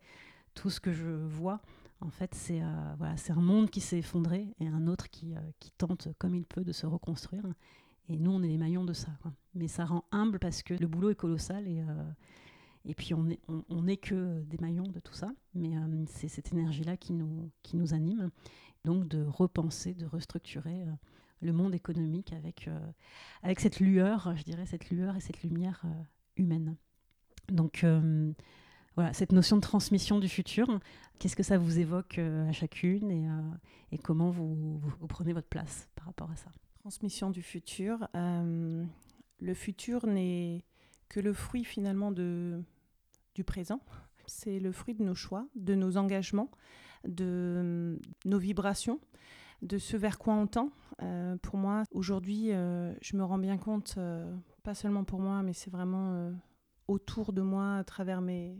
tout 0.53 0.69
ce 0.69 0.79
que 0.79 0.93
je 0.93 1.09
vois, 1.09 1.61
en 1.99 2.09
fait, 2.09 2.33
c'est 2.35 2.59
un 2.61 3.35
monde 3.35 3.69
qui 3.69 3.81
s'est 3.81 3.97
effondré 3.97 4.55
et 4.59 4.67
un 4.67 4.87
autre 4.87 5.09
qui 5.09 5.35
tente 5.77 6.09
comme 6.19 6.35
il 6.35 6.45
peut 6.45 6.63
de 6.63 6.71
se 6.71 6.85
reconstruire. 6.85 7.43
Et 8.09 8.17
nous, 8.17 8.31
on 8.31 8.41
est 8.43 8.47
les 8.47 8.57
maillons 8.57 8.85
de 8.85 8.93
ça. 8.93 9.11
Mais 9.53 9.67
ça 9.67 9.85
rend 9.85 10.05
humble 10.11 10.39
parce 10.39 10.63
que 10.63 10.73
le 10.73 10.87
boulot 10.87 11.09
est 11.09 11.15
colossal 11.15 11.67
et, 11.67 11.81
euh, 11.81 12.11
et 12.85 12.93
puis 12.93 13.13
on 13.13 13.23
n'est 13.23 13.39
on, 13.47 13.87
est 13.87 13.97
que 13.97 14.41
des 14.43 14.57
maillons 14.59 14.87
de 14.87 14.99
tout 14.99 15.13
ça. 15.13 15.31
Mais 15.53 15.77
euh, 15.77 16.05
c'est 16.07 16.27
cette 16.27 16.53
énergie-là 16.53 16.95
qui 16.97 17.13
nous, 17.13 17.51
qui 17.63 17.75
nous 17.75 17.93
anime. 17.93 18.29
Donc 18.85 19.07
de 19.07 19.23
repenser, 19.23 19.93
de 19.93 20.05
restructurer 20.05 20.83
euh, 20.83 20.91
le 21.41 21.51
monde 21.51 21.75
économique 21.75 22.33
avec, 22.33 22.67
avec 23.43 23.59
cette 23.59 23.79
lueur, 23.79 24.35
je 24.35 24.43
dirais, 24.43 24.65
cette 24.65 24.89
lueur 24.89 25.15
et 25.15 25.19
cette 25.19 25.43
lumière 25.43 25.83
humaine. 26.35 26.75
Donc 27.47 27.85
voilà, 28.95 29.13
cette 29.13 29.31
notion 29.31 29.55
de 29.57 29.61
transmission 29.61 30.19
du 30.19 30.29
futur, 30.29 30.79
qu'est-ce 31.19 31.35
que 31.35 31.43
ça 31.43 31.59
vous 31.59 31.77
évoque 31.77 32.17
à 32.17 32.51
chacune 32.53 33.11
et, 33.11 33.27
et 33.91 33.99
comment 33.99 34.31
vous, 34.31 34.79
vous 34.79 35.07
prenez 35.07 35.31
votre 35.31 35.47
place 35.47 35.87
par 35.93 36.07
rapport 36.07 36.31
à 36.31 36.35
ça? 36.35 36.49
Transmission 36.87 37.31
du 37.31 37.41
futur. 37.41 38.07
Euh, 38.15 38.85
le 39.41 39.53
futur 39.53 40.07
n'est 40.07 40.63
que 41.09 41.19
le 41.19 41.33
fruit 41.33 41.65
finalement 41.65 42.13
de, 42.13 42.63
du 43.35 43.43
présent. 43.43 43.81
C'est 44.25 44.57
le 44.61 44.71
fruit 44.71 44.93
de 44.93 45.03
nos 45.03 45.13
choix, 45.13 45.45
de 45.57 45.75
nos 45.75 45.97
engagements, 45.97 46.49
de 47.05 47.99
nos 48.23 48.37
vibrations, 48.37 49.01
de 49.63 49.77
ce 49.77 49.97
vers 49.97 50.17
quoi 50.17 50.35
on 50.35 50.47
tend. 50.47 50.71
Euh, 51.01 51.35
pour 51.41 51.57
moi, 51.57 51.83
aujourd'hui, 51.91 52.53
euh, 52.53 52.93
je 53.01 53.17
me 53.17 53.25
rends 53.25 53.37
bien 53.37 53.57
compte, 53.57 53.99
pas 54.63 54.73
seulement 54.73 55.03
pour 55.03 55.19
moi, 55.19 55.43
mais 55.43 55.51
c'est 55.51 55.69
vraiment 55.69 56.31
autour 56.87 57.33
de 57.33 57.41
moi, 57.41 57.75
à 57.75 57.83
travers 57.83 58.21
mes, 58.21 58.55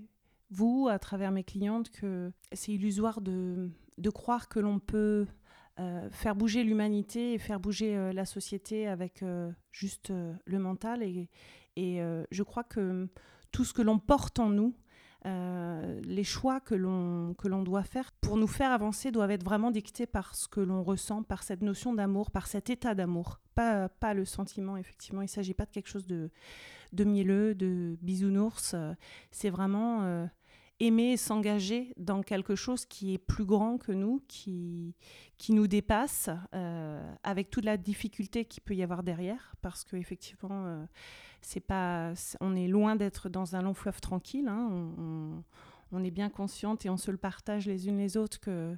vous, 0.50 0.90
à 0.92 1.00
travers 1.00 1.32
mes 1.32 1.46
clientes, 1.46 1.90
que 1.92 2.34
c'est 2.52 2.74
illusoire 2.74 3.22
de, 3.22 3.70
de 3.98 4.10
croire 4.10 4.50
que 4.50 4.60
l'on 4.60 4.80
peut 4.80 5.28
euh, 5.80 6.10
faire 6.10 6.36
bouger 6.36 6.64
l'humanité 6.64 7.34
et 7.34 7.38
faire 7.38 7.60
bouger 7.60 7.96
euh, 7.96 8.12
la 8.12 8.26
société 8.26 8.88
avec 8.88 9.22
euh, 9.22 9.52
juste 9.72 10.12
le 10.12 10.60
mental. 10.60 11.04
Et, 11.04 11.30
et 11.76 12.02
je 12.32 12.44
crois 12.44 12.64
que 12.64 13.08
tout 13.52 13.64
ce 13.64 13.72
que 13.72 13.84
l'on 13.84 14.00
porte 14.00 14.40
en 14.40 14.50
nous, 14.50 14.74
les 15.26 16.24
choix 16.24 16.60
que 16.60 16.74
l'on, 16.74 17.36
que 17.36 17.48
l'on 17.48 17.62
doit 17.62 17.84
faire 17.84 18.12
pour 18.14 18.38
nous 18.38 18.48
faire 18.48 18.72
avancer 18.72 19.12
doivent 19.12 19.30
être 19.30 19.44
vraiment 19.44 19.70
dictés 19.70 20.08
par 20.08 20.34
ce 20.34 20.48
que 20.48 20.60
l'on 20.60 20.84
ressent, 20.84 21.22
par 21.22 21.44
cette 21.44 21.62
notion 21.62 21.94
d'amour, 21.94 22.32
par 22.32 22.48
cet 22.48 22.72
état 22.72 22.96
d'amour, 22.96 23.40
pas, 23.54 23.90
pas 23.90 24.16
le 24.16 24.26
sentiment, 24.26 24.76
effectivement. 24.76 25.22
Il 25.22 25.26
ne 25.26 25.30
s'agit 25.30 25.54
pas 25.54 25.66
de 25.66 25.72
quelque 25.72 25.90
chose 25.90 26.08
de, 26.08 26.32
de 26.94 27.04
mielleux, 27.04 27.54
de 27.54 27.96
bisounours. 28.02 28.74
C'est 29.30 29.52
vraiment 29.52 30.28
aimer 30.80 31.18
s'engager 31.18 31.94
dans 31.98 32.22
quelque 32.22 32.56
chose 32.56 32.86
qui 32.86 33.14
est 33.14 33.18
plus 33.18 33.46
grand 33.46 33.78
que 33.78 33.92
nous, 33.92 34.22
qui, 34.28 34.96
qui 35.38 35.54
nous 35.54 35.68
dépasse, 35.68 36.30
euh, 36.54 37.14
avec 37.24 37.50
toute 37.50 37.66
la 37.66 37.78
difficulté 37.78 38.46
qu'il 38.46 38.64
peut 38.64 38.76
y 38.76 38.84
avoir 38.84 39.04
derrière, 39.04 39.56
parce 39.62 39.84
qu'effectivement, 39.84 40.66
euh, 40.66 42.14
on 42.40 42.56
est 42.56 42.68
loin 42.68 42.96
d'être 42.96 43.30
dans 43.30 43.56
un 43.56 43.62
long 43.62 43.74
fleuve 43.74 44.02
tranquille. 44.02 44.48
Hein. 44.48 44.70
on, 45.92 46.04
est 46.04 46.12
bien 46.12 46.30
consciente 46.30 46.86
et 46.86 46.90
on 46.90 46.98
se 46.98 47.12
le 47.12 47.18
partage 47.18 47.66
les 47.66 47.88
unes 47.88 47.98
les 47.98 48.18
autres 48.18 48.40
que 48.40 48.78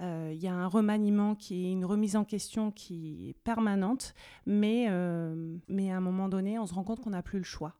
Euh, 0.00 0.32
y 0.34 0.48
a 0.48 0.54
un 0.54 0.66
remaniement 0.66 1.34
qui 1.34 1.70
une 1.70 1.84
remise 1.84 2.16
en 2.16 2.24
question 2.24 2.70
qui 2.70 3.28
est 3.30 3.34
permanente, 3.44 4.14
mais, 4.46 4.86
euh, 4.88 5.56
mais 5.68 5.90
à 5.90 5.96
un 5.96 6.00
moment 6.00 6.28
donné, 6.28 6.58
on 6.58 6.66
se 6.66 6.74
rend 6.74 6.84
compte 6.84 7.00
qu'on 7.00 7.10
n'a 7.10 7.22
plus 7.22 7.38
le 7.38 7.44
choix. 7.44 7.74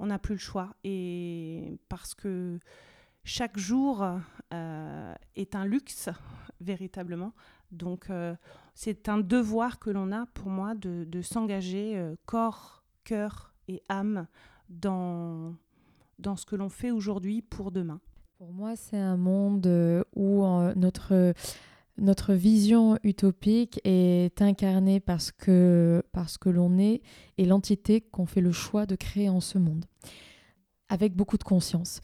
On 0.00 0.06
n'a 0.06 0.18
plus 0.18 0.34
le 0.34 0.40
choix. 0.40 0.74
Et 0.82 1.78
parce 1.88 2.14
que 2.14 2.58
chaque 3.22 3.56
jour 3.56 4.04
euh, 4.52 5.14
est 5.36 5.54
un 5.54 5.64
luxe, 5.64 6.08
véritablement. 6.60 7.32
Donc, 7.70 8.10
c'est 8.74 9.08
un 9.08 9.18
devoir 9.18 9.78
que 9.78 9.90
l'on 9.90 10.10
a, 10.10 10.26
pour 10.34 10.48
moi, 10.48 10.74
de, 10.74 11.22
s'engager 11.22 12.04
corps, 12.26 12.82
cœur 13.04 13.54
et 13.68 13.80
âme 13.88 14.26
dans, 14.68 15.54
dans 16.18 16.34
ce 16.34 16.44
que 16.46 16.56
l'on 16.56 16.68
fait 16.68 16.90
aujourd'hui 16.90 17.42
pour 17.42 17.70
demain. 17.70 18.00
Pour 18.40 18.52
moi, 18.54 18.74
c'est 18.74 18.96
un 18.96 19.18
monde 19.18 19.66
euh, 19.66 20.02
où 20.16 20.44
euh, 20.44 20.72
notre, 20.74 21.34
notre 22.00 22.34
vision 22.34 22.98
utopique 23.04 23.80
est 23.84 24.42
incarnée 24.42 25.00
parce 25.00 25.30
que, 25.30 26.02
parce 26.12 26.38
que 26.38 26.48
l'on 26.48 26.78
est 26.78 27.02
et 27.38 27.44
l'entité 27.44 28.00
qu'on 28.00 28.26
fait 28.26 28.40
le 28.40 28.52
choix 28.52 28.86
de 28.86 28.96
créer 28.96 29.28
en 29.28 29.40
ce 29.40 29.58
monde, 29.58 29.84
avec 30.88 31.14
beaucoup 31.14 31.38
de 31.38 31.44
conscience. 31.44 32.00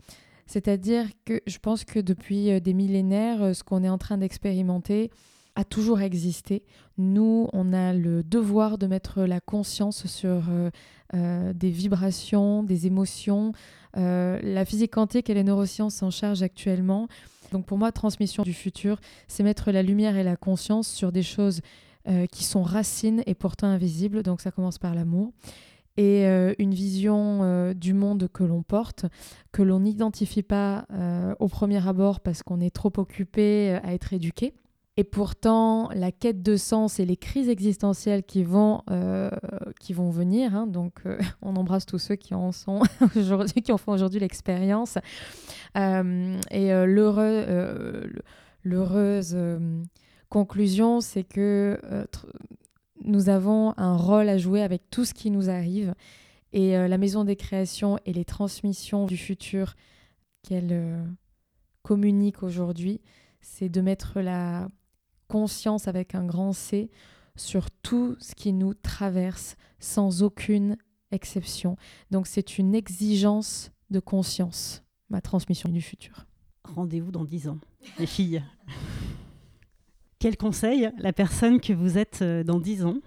C'est-à-dire 0.47 1.07
que 1.25 1.41
je 1.47 1.59
pense 1.59 1.85
que 1.85 1.99
depuis 1.99 2.51
euh, 2.53 2.61
des 2.61 2.75
millénaires, 2.75 3.57
ce 3.57 3.65
qu'on 3.65 3.83
est 3.83 3.89
en 3.89 3.99
train 3.99 4.19
d'expérimenter, 4.19 5.11
a 5.57 5.65
toujours 5.65 6.01
existé. 6.03 6.63
Nous, 6.99 7.49
on 7.53 7.73
a 7.73 7.93
le 7.95 8.23
devoir 8.23 8.79
de 8.79 8.87
mettre 8.87 9.23
la 9.23 9.41
conscience 9.41 10.07
sur 10.07 10.45
euh, 10.51 10.71
euh, 11.15 11.53
des 11.55 11.71
vibrations, 11.71 12.63
des 12.63 12.87
émotions. 12.87 13.53
Euh, 13.97 14.39
la 14.43 14.65
physique 14.65 14.93
quantique 14.93 15.31
et 15.31 15.35
les 15.35 15.43
neurosciences 15.43 15.95
s'en 15.95 16.11
chargent 16.11 16.43
actuellement. 16.43 17.09
Donc 17.53 17.67
pour 17.67 17.79
moi, 17.79 17.93
transmission 17.93 18.43
du 18.43 18.53
futur, 18.53 19.01
c'est 19.29 19.43
mettre 19.43 19.71
la 19.71 19.83
lumière 19.83 20.17
et 20.17 20.23
la 20.23 20.37
conscience 20.37 20.89
sur 20.89 21.13
des 21.13 21.23
choses 21.23 21.61
qui 22.31 22.45
sont 22.45 22.63
racines 22.63 23.23
et 23.27 23.35
pourtant 23.35 23.67
invisibles. 23.67 24.23
Donc 24.23 24.41
ça 24.41 24.51
commence 24.51 24.79
par 24.79 24.95
l'amour 24.95 25.33
et 25.97 26.27
une 26.59 26.75
vision 26.75 27.73
du 27.73 27.95
monde 27.95 28.29
que 28.33 28.45
l'on 28.45 28.63
porte, 28.63 29.07
que 29.51 29.63
l'on 29.63 29.81
n'identifie 29.81 30.43
pas 30.43 30.87
au 31.41 31.49
premier 31.49 31.87
abord 31.87 32.21
parce 32.21 32.43
qu'on 32.43 32.61
est 32.61 32.75
trop 32.75 32.93
occupé 32.97 33.79
à 33.83 33.95
être 33.95 34.13
éduqué. 34.13 34.55
Et 34.99 35.05
pourtant, 35.05 35.91
la 35.95 36.11
quête 36.11 36.43
de 36.43 36.57
sens 36.57 37.01
et 37.01 37.05
les 37.05 37.19
crises 37.19 37.51
existentielles 37.51 38.23
qui 38.23 38.43
vont, 38.45 38.81
euh, 38.91 39.31
qui 39.79 39.93
vont 39.93 40.09
venir, 40.09 40.55
hein, 40.55 40.67
donc 40.67 40.95
euh, 41.05 41.19
on 41.43 41.55
embrasse 41.57 41.85
tous 41.85 41.99
ceux 41.99 42.17
qui 42.17 42.33
en 42.35 42.51
sont 42.51 42.81
aujourd'hui, 43.17 43.61
qui 43.61 43.73
en 43.73 43.77
font 43.77 43.93
aujourd'hui 43.93 44.21
l'expérience. 44.21 44.97
Euh, 45.77 46.41
et 46.51 46.71
l'heureuse 48.65 49.37
conclusion, 50.31 51.03
c'est 51.03 51.25
que 51.25 51.79
nous 53.05 53.29
avons 53.29 53.75
un 53.77 53.97
rôle 53.97 54.31
à 54.31 54.39
jouer 54.39 54.63
avec 54.63 54.89
tout 54.91 55.05
ce 55.05 55.13
qui 55.13 55.31
nous 55.31 55.51
arrive. 55.51 55.95
Et 56.55 56.73
la 56.73 56.97
maison 56.97 57.25
des 57.25 57.37
créations 57.37 57.99
et 58.07 58.15
les 58.15 58.25
transmissions 58.25 59.05
du 59.05 59.19
futur 59.19 59.75
qu'elle 60.43 61.05
communique 61.83 62.43
aujourd'hui, 62.43 63.03
c'est 63.41 63.69
de 63.69 63.81
mettre 63.83 64.21
la 64.21 64.69
conscience 65.29 65.89
avec 65.89 66.15
un 66.15 66.25
grand 66.25 66.53
C 66.53 66.91
sur 67.37 67.71
tout 67.71 68.17
ce 68.21 68.35
qui 68.35 68.53
nous 68.53 68.75
traverse 68.75 69.57
sans 69.79 70.23
aucune 70.23 70.77
exception. 71.11 71.77
Donc 72.11 72.27
c'est 72.27 72.59
une 72.59 72.75
exigence 72.75 73.71
de 73.91 74.01
conscience, 74.01 74.83
ma 75.11 75.21
transmission 75.21 75.69
du 75.69 75.81
futur. 75.81 76.27
Rendez-vous 76.65 77.13
dans 77.13 77.25
dix 77.25 77.49
ans, 77.49 77.59
les 77.99 78.07
filles. 78.07 78.43
Quel 80.19 80.37
conseil 80.37 80.91
la 80.99 81.13
personne 81.13 81.61
que 81.61 81.73
vous 81.73 81.99
êtes 81.99 82.23
euh, 82.23 82.43
dans 82.43 82.59
dix 82.59 82.85
ans 82.85 82.99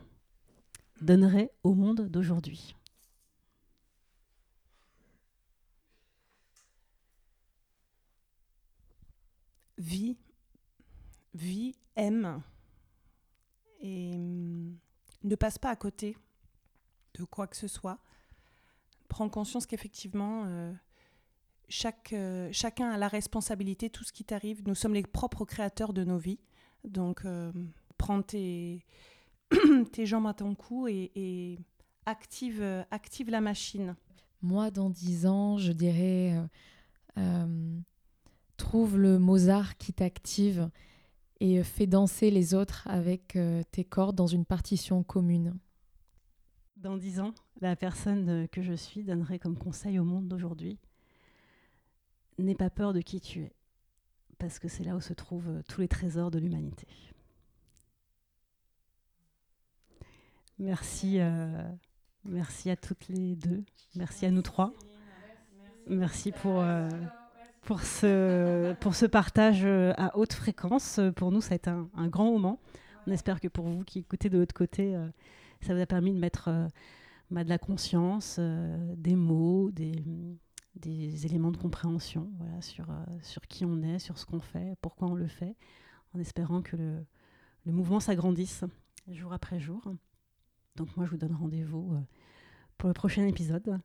donnerait 1.02 1.52
au 1.64 1.74
monde 1.74 2.08
d'aujourd'hui? 2.08 2.76
Vie 9.78 10.18
Vie, 11.34 11.76
aime 12.00 12.42
et 13.82 14.14
hum, 14.16 14.78
ne 15.24 15.36
passe 15.36 15.58
pas 15.58 15.70
à 15.70 15.76
côté 15.76 16.18
de 17.18 17.24
quoi 17.24 17.48
que 17.48 17.56
ce 17.56 17.68
soit. 17.68 18.00
Prends 19.08 19.30
conscience 19.30 19.66
qu'effectivement, 19.66 20.44
euh, 20.46 20.74
euh, 22.14 22.50
chacun 22.52 22.92
a 22.92 22.98
la 22.98 23.08
responsabilité, 23.08 23.90
tout 23.90 24.04
ce 24.04 24.14
qui 24.14 24.24
t'arrive. 24.24 24.62
Nous 24.68 24.76
sommes 24.76 24.94
les 24.94 25.04
propres 25.04 25.46
créateurs 25.46 25.94
de 25.94 26.04
nos 26.04 26.18
vies. 26.18 26.40
Donc, 26.84 27.26
euh, 27.26 27.52
prends 27.98 28.22
tes, 28.22 28.86
tes 29.92 30.06
jambes 30.06 30.28
à 30.28 30.34
ton 30.34 30.56
cou 30.56 30.88
et, 30.88 31.60
active, 32.06 32.64
active 32.92 33.30
la 33.30 33.42
machine. 33.42 33.96
Moi, 34.42 34.72
dans 34.72 34.90
dix 34.90 35.26
ans, 35.26 35.58
je 35.58 35.72
dirais, 35.72 36.36
trouve 38.58 38.98
le 38.98 39.20
Mozart 39.20 39.78
qui 39.78 39.94
t'active 39.94 40.70
et 41.40 41.64
fais 41.64 41.88
danser 41.88 42.32
les 42.32 42.54
autres 42.54 42.88
avec 42.88 43.36
euh, 43.36 43.64
tes 43.72 43.84
cordes 43.84 44.16
dans 44.16 44.28
une 44.28 44.46
partition 44.46 45.04
commune. 45.04 45.58
Dans 46.78 46.98
dix 46.98 47.20
ans, 47.20 47.34
la 47.62 47.76
personne 47.76 48.30
euh, 48.30 48.48
que 48.48 48.62
je 48.62 48.74
suis 48.74 49.04
donnerait 49.04 49.40
comme 49.40 49.58
conseil 49.58 50.00
au 50.00 50.04
monde 50.04 50.28
d'aujourd'hui 50.28 50.78
N'aie 52.38 52.56
pas 52.56 52.70
peur 52.70 52.94
de 52.94 53.02
qui 53.02 53.20
tu 53.20 53.42
es, 53.42 53.54
parce 54.38 54.60
que 54.60 54.70
c'est 54.70 54.86
là 54.86 54.96
où 54.96 55.02
se 55.02 55.12
trouvent 55.12 55.50
euh, 55.50 55.62
tous 55.68 55.82
les 55.82 55.90
trésors 55.90 56.32
de 56.32 56.40
l'humanité. 56.40 56.88
Merci, 60.58 61.20
merci 62.26 62.70
à 62.70 62.76
toutes 62.76 63.08
les 63.08 63.38
deux, 63.38 63.64
merci 63.96 64.26
à 64.26 64.32
nous 64.32 64.42
trois, 64.42 64.74
merci 65.88 66.34
pour 66.34 66.62
pour 67.70 67.84
ce, 67.84 68.74
pour 68.80 68.96
ce 68.96 69.06
partage 69.06 69.62
euh, 69.64 69.94
à 69.96 70.18
haute 70.18 70.34
fréquence. 70.34 71.00
Pour 71.16 71.32
nous, 71.32 71.40
ça 71.40 71.54
a 71.54 71.56
été 71.56 71.70
un, 71.70 72.08
grand 72.08 72.32
moment. 72.32 72.60
On 73.06 73.12
espère 73.12 73.40
que 73.40 73.48
pour 73.48 73.68
vous 73.68 73.84
qui 73.84 74.00
écoutez 74.00 74.28
de 74.28 74.40
l'autre 74.40 74.56
côté, 74.56 74.96
euh, 74.96 75.08
ça 75.62 75.76
vous 75.76 75.80
a 75.80 75.86
permis 75.86 76.12
de 76.12 76.18
mettre 76.18 76.48
euh, 76.48 76.68
bah, 77.30 77.44
de 77.44 77.50
la 77.50 77.60
conscience, 77.60 78.40
des 78.40 79.16
mots, 79.16 79.70
des, 79.70 80.04
des, 80.78 81.28
éléments 81.28 81.52
de 81.52 81.58
compréhension 81.58 82.32
sur, 82.60 82.88
sur 83.22 83.44
qui 83.44 83.66
on 83.66 83.84
est, 83.84 84.00
sur 84.00 84.18
ce 84.18 84.26
qu'on 84.26 84.40
fait, 84.40 84.76
pourquoi 84.82 85.08
on 85.08 85.14
le 85.14 85.28
fait, 85.28 85.56
en 86.16 86.20
espérant 86.20 86.64
que 86.64 86.76
le, 86.76 87.06
le 87.68 87.72
mouvement 87.72 88.00
s'agrandisse 88.00 88.64
jour 89.08 89.32
après 89.32 89.60
jour. 89.60 89.94
Donc 90.76 90.98
moi, 90.98 91.06
je 91.06 91.12
vous 91.12 91.18
donne 91.18 91.36
rendez-vous 91.36 91.94
pour 92.80 92.88
le 92.88 92.96
prochain 92.96 93.28
épisode. 93.28 93.80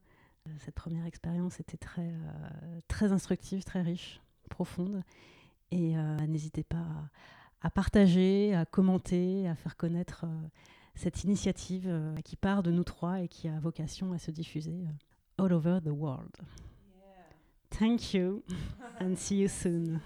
Cette 0.58 0.74
première 0.74 1.06
expérience 1.06 1.58
était 1.60 1.76
très, 1.76 2.08
euh, 2.12 2.80
très 2.88 3.12
instructive, 3.12 3.64
très 3.64 3.82
riche, 3.82 4.20
profonde. 4.50 5.02
Et 5.70 5.96
euh, 5.96 6.16
n'hésitez 6.26 6.64
pas 6.64 6.86
à, 7.62 7.70
partager, 7.70 8.54
à 8.54 8.66
commenter, 8.66 9.48
à 9.48 9.54
faire 9.54 9.76
connaître 9.76 10.24
euh, 10.24 10.48
cette 10.94 11.24
initiative 11.24 11.90
qui 12.24 12.36
part 12.36 12.62
de 12.62 12.70
nous 12.70 12.84
trois 12.84 13.20
et 13.20 13.28
qui 13.28 13.48
a 13.48 13.58
vocation 13.58 14.12
à 14.12 14.18
se 14.18 14.30
diffuser 14.30 14.84
all 15.38 15.52
over 15.52 15.80
the 15.82 15.90
world. 15.90 16.36
Thank 17.70 18.14
you 18.14 18.44
and 19.00 19.16
see 19.16 19.40
you 19.40 19.48
soon. 19.48 20.00